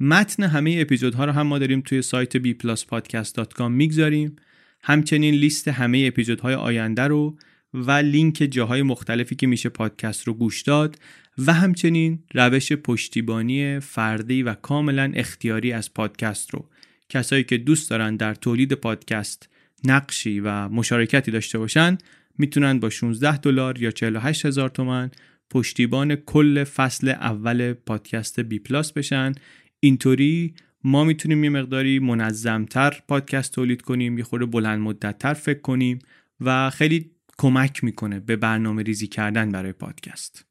متن 0.00 0.42
همه 0.42 0.76
اپیزودها 0.80 1.24
رو 1.24 1.32
هم 1.32 1.46
ما 1.46 1.58
داریم 1.58 1.80
توی 1.80 2.02
سایت 2.02 2.36
bpluspodcast.com 2.36 3.60
می‌گذاریم. 3.60 4.36
همچنین 4.82 5.34
لیست 5.34 5.68
همه 5.68 6.04
اپیزودهای 6.06 6.54
آینده 6.54 7.02
رو 7.02 7.38
و 7.74 7.90
لینک 7.90 8.48
جاهای 8.50 8.82
مختلفی 8.82 9.34
که 9.34 9.46
میشه 9.46 9.68
پادکست 9.68 10.26
رو 10.26 10.34
گوش 10.34 10.62
داد 10.62 10.98
و 11.38 11.52
همچنین 11.52 12.18
روش 12.34 12.72
پشتیبانی 12.72 13.80
فردی 13.80 14.42
و 14.42 14.54
کاملا 14.54 15.12
اختیاری 15.14 15.72
از 15.72 15.94
پادکست 15.94 16.54
رو. 16.54 16.68
کسایی 17.08 17.44
که 17.44 17.58
دوست 17.58 17.90
دارن 17.90 18.16
در 18.16 18.34
تولید 18.34 18.72
پادکست 18.72 19.48
نقشی 19.84 20.40
و 20.40 20.68
مشارکتی 20.68 21.30
داشته 21.30 21.58
باشن 21.58 21.98
می‌تونن 22.38 22.80
با 22.80 22.90
16 22.90 23.36
دلار 23.36 23.82
یا 23.82 23.90
48 23.90 24.46
هزار 24.46 24.68
تومن 24.68 25.10
پشتیبان 25.50 26.14
کل 26.16 26.64
فصل 26.64 27.08
اول 27.08 27.72
پادکست 27.72 28.40
بی 28.40 28.58
پلاس 28.58 28.92
بشن. 28.92 29.32
اینطوری 29.80 30.54
ما 30.84 31.04
می‌تونیم 31.04 31.44
یه 31.44 31.50
مقداری 31.50 31.98
منظمتر 31.98 33.02
پادکست 33.08 33.52
تولید 33.52 33.82
کنیم 33.82 34.18
یه 34.18 34.24
خورده 34.24 34.46
بلند 34.46 34.80
مدتتر 34.80 35.34
فکر 35.34 35.60
کنیم 35.60 35.98
و 36.40 36.70
خیلی 36.70 37.10
کمک 37.38 37.84
می‌کنه 37.84 38.20
به 38.20 38.36
برنامه 38.36 38.82
ریزی 38.82 39.06
کردن 39.06 39.52
برای 39.52 39.72
پادکست. 39.72 40.44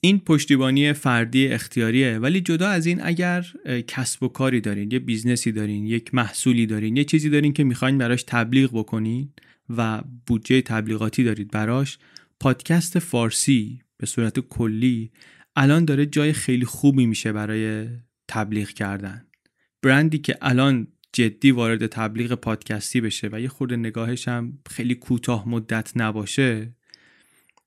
این 0.00 0.18
پشتیبانی 0.18 0.92
فردی 0.92 1.48
اختیاریه 1.48 2.18
ولی 2.18 2.40
جدا 2.40 2.68
از 2.68 2.86
این 2.86 3.00
اگر 3.02 3.46
کسب 3.86 4.22
و 4.22 4.28
کاری 4.28 4.60
دارین 4.60 4.90
یه 4.90 4.98
business 4.98 5.46
ی 5.46 5.52
دارین 5.52 5.86
یک 5.86 6.14
محصولی 6.14 6.66
دارین 6.66 6.96
یه 6.96 7.04
چیزی 7.04 7.30
دارین 7.30 7.52
که 7.52 7.64
می‌خواین 7.64 7.98
براش 7.98 8.22
تبلیغ 8.22 8.70
بکنین 8.78 9.32
و 9.76 10.02
بودجه 10.26 10.60
تبلیغاتی 10.62 11.24
دارید 11.24 11.50
براش 11.50 11.98
پادکست 12.40 12.98
فارسی 12.98 13.80
به 13.96 14.06
صورت 14.06 14.40
کلی 14.40 15.10
الان 15.56 15.84
داره 15.84 16.06
جای 16.06 16.32
خیلی 16.32 16.64
خوبی 16.64 17.06
میشه 17.06 17.32
برای 17.32 17.86
تبلیغ 18.28 18.68
کردن. 18.68 19.26
برندی 19.82 20.18
که 20.18 20.38
الان 20.42 20.86
جدی 21.12 21.50
وارد 21.50 21.86
تبلیغ 21.86 22.32
پادکستی 22.32 23.00
بشه 23.00 23.28
و 23.32 23.40
یه 23.40 23.48
خورده 23.48 23.76
نگاهش 23.76 24.28
هم 24.28 24.58
خیلی 24.70 24.94
کوتاه 24.94 25.48
مدت 25.48 25.92
نباشه 25.96 26.74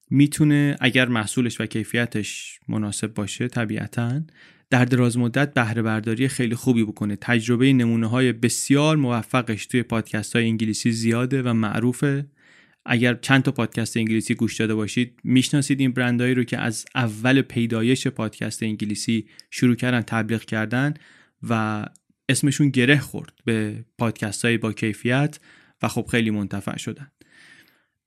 می‌تونه 0.10 0.76
اگر 0.80 1.08
محصولش 1.08 1.62
و 1.62 1.66
کیفیتش 1.66 2.60
مناسب 2.68 3.14
باشه 3.14 3.48
طبیعتا 3.48 4.22
در 4.70 4.86
دراز 4.86 5.18
مدت 5.18 5.54
بهره 5.54 5.82
برداری 5.82 6.28
خیلی 6.28 6.56
خوبی 6.56 6.84
بکنه. 6.84 7.16
تجربه 7.16 7.74
نمونه 7.74 8.08
های 8.08 8.34
بسیار 8.34 8.96
موفقش 8.96 9.66
توی 9.66 9.84
پادکست 9.84 10.36
های 10.36 10.46
انگلیسی 10.46 10.92
زیاده 10.92 11.42
و 11.42 11.54
معروفه. 11.54 12.26
اگر 12.90 13.14
چند 13.14 13.44
تا 13.44 13.52
پادکست 13.52 13.98
انگلیسی 13.98 14.36
گوش 14.36 14.56
داده 14.56 14.76
باشید 14.76 15.20
می‌شناسید 15.24 15.80
این 15.80 15.92
برندهایی 15.92 16.34
رو 16.34 16.44
که 16.44 16.58
از 16.58 16.86
اول 16.96 17.42
پیدایش 17.42 18.08
پادکست 18.08 18.64
انگلیسی 18.64 19.28
شروع 19.52 19.76
کردن 19.76 20.02
تبلیغ 20.02 20.42
کردن 20.42 20.94
و 21.50 21.86
اسمشون 22.30 22.70
گره 22.70 22.98
خورد 22.98 23.34
به 23.46 23.86
پادکست 23.98 24.46
های 24.46 24.58
با 24.58 24.74
کیفیت 24.74 25.40
و 25.82 25.88
خب 25.88 26.08
خیلی 26.12 26.30
منتفع 26.30 26.78
شدن. 26.78 27.12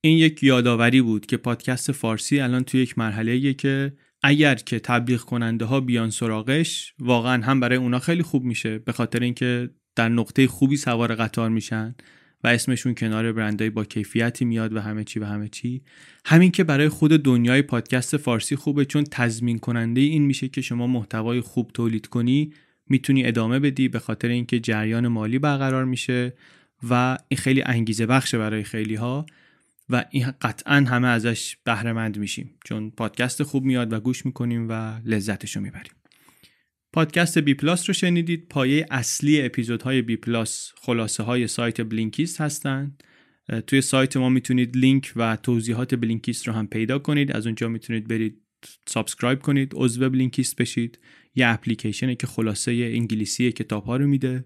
این 0.01 0.19
یک 0.19 0.43
یادآوری 0.43 1.03
بود 1.03 1.27
که 1.27 1.37
پادکست 1.37 1.93
فارسی 1.93 2.41
الان 2.41 2.65
توی 2.65 2.83
یک 2.83 2.99
مرحله 2.99 3.55
که 3.55 3.93
اگر 4.23 4.55
که 4.55 4.79
تبلیغ 4.79 5.21
کننده 5.21 5.65
ها 5.65 5.81
بیان 5.81 6.11
سراغش 6.11 6.95
واقعا 6.99 7.43
هم 7.43 7.61
برای 7.61 7.79
اونا 7.79 7.99
خیلی 7.99 8.23
خوب 8.23 8.45
میشه 8.45 8.79
به 8.79 8.93
خاطر 8.93 9.21
اینکه 9.21 9.71
در 9.97 10.09
نقطه 10.09 10.47
خوبی 10.47 10.77
سوار 10.77 11.15
قطار 11.15 11.51
میشن. 11.51 11.95
و 12.45 12.49
اسمشون 12.49 12.95
کنار 12.95 13.33
برندهای 13.33 13.71
با 13.71 13.85
کیفیتی 13.85 14.45
میاد 14.45 14.73
و 14.73 14.81
همه 14.81 15.05
چی 15.05 15.21
و 15.21 15.25
همه 15.25 15.49
چی. 15.49 15.83
همین 16.25 16.51
که 16.51 16.65
برای 16.65 16.89
خود 16.89 17.11
دنیای 17.11 17.63
پادکست 17.63 18.17
فارسی 18.17 18.57
خوبه 18.57 18.85
چون 18.85 19.05
تضمین 19.05 19.59
کننده 19.59 20.01
این 20.01 20.23
میشه 20.23 20.49
که 20.49 20.61
شما 20.61 20.87
محتوای 20.87 21.41
خوب 21.41 21.71
تولید 21.75 22.07
کنی 22.07 22.53
می‌تونی 22.89 23.27
ادامه 23.27 23.59
بدی 23.59 23.89
به 23.89 23.99
خاطر 23.99 24.29
اینکه 24.29 24.61
جریان 24.61 25.09
مالی 25.09 25.39
برقرار 25.39 25.85
میشه 25.85 26.33
و 26.91 27.19
این 27.29 27.39
خیلی 27.39 27.63
انگیزه 27.63 28.07
بخشه 28.07 28.39
برای 28.39 28.63
خیلی 28.63 28.95
ها 28.95 29.27
و 29.89 30.05
این 30.11 30.31
قطعا 30.41 30.75
همه 30.75 31.09
ازش 31.09 31.57
بهره 31.65 32.09
میشیم. 32.09 32.51
چون 32.65 32.91
پادکست 32.91 33.43
خوب 33.43 33.65
میاد 33.65 33.93
و 33.93 34.01
گوش 34.01 34.27
می‌کنیم 34.27 34.67
و 34.69 35.01
لذتش 35.05 35.57
رو 35.57 35.63
می‌بریم. 35.63 35.93
پادکست 36.93 37.39
بی 37.39 37.55
پلاس 37.55 37.91
رو 37.91 37.95
شنیدید. 37.95 38.49
پایه 38.49 38.87
اصلی 38.91 39.43
اپیزودهای 39.43 40.03
بی 40.03 40.17
پلاس 40.17 40.73
خلاصه 40.77 41.23
های 41.23 41.47
سایت 41.47 41.81
Blinkist 41.81 42.41
هستند. 42.41 43.03
توی 43.67 43.81
سایت 43.81 44.17
ما 44.17 44.29
می‌تونید 44.29 44.77
لینک 44.77 45.13
و 45.17 45.37
توضیحات 45.37 45.95
Blinkist 45.95 46.49
رو 46.49 46.55
هم 46.55 46.67
پیدا 46.67 46.99
کنید. 46.99 47.33
از 47.33 47.47
اونجا 47.47 47.69
می‌تونید 47.69 48.09
برید 48.09 48.43
subscribe 48.89 49.39
کنید 49.39 49.73
عضو 49.75 50.11
Blinkist 50.11 50.57
بشید. 50.57 50.99
یه 51.35 51.49
اپلیکیشنه 51.49 52.15
که 52.15 52.27
خلاصه 52.27 52.73
انگلیسی 52.73 53.53
کتاب 53.53 53.85
ها 53.85 53.97
رو 53.97 54.07
میده. 54.07 54.45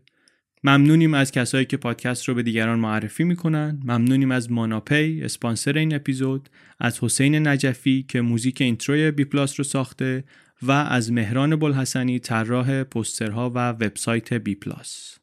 ممنونیم 0.65 1.15
از 1.15 1.33
کسایی 1.33 1.65
که 1.65 1.77
پادکست 1.77 2.29
رو 2.29 2.35
به 2.35 2.43
دیگران 2.43 2.79
معرفی 2.79 3.25
می‌کنن. 3.25 3.81
ممنونیم 3.85 4.31
از 4.31 4.53
ماناپی 4.53 5.23
اسپانسر 5.23 5.79
این 5.79 5.95
اپیزود. 5.95 6.49
از 6.81 7.05
حسین 7.05 7.47
نجفی 7.49 8.03
که 8.03 8.21
موزیک 8.21 8.61
intro 8.61 9.03
ی 9.03 9.11
بی 9.11 9.25
پلاس 9.25 9.61
رو 9.61 9.65
ساخته. 9.65 10.25
و 10.67 10.71
از 10.71 11.13
مهران 11.13 11.57
بلحسنی 11.57 12.19
طراح 12.19 12.83
پوسترها 12.83 13.51
و 13.51 13.69
وبسایت 13.69 14.35
بی 14.35 14.55
پلاس. 14.55 15.19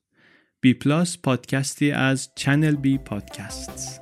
بی 0.62 0.74
پلاس 0.74 1.18
پادکستی 1.18 1.92
از 1.92 2.30
چنل 2.36 2.76
بی 2.76 2.98
پادکست. 2.98 4.02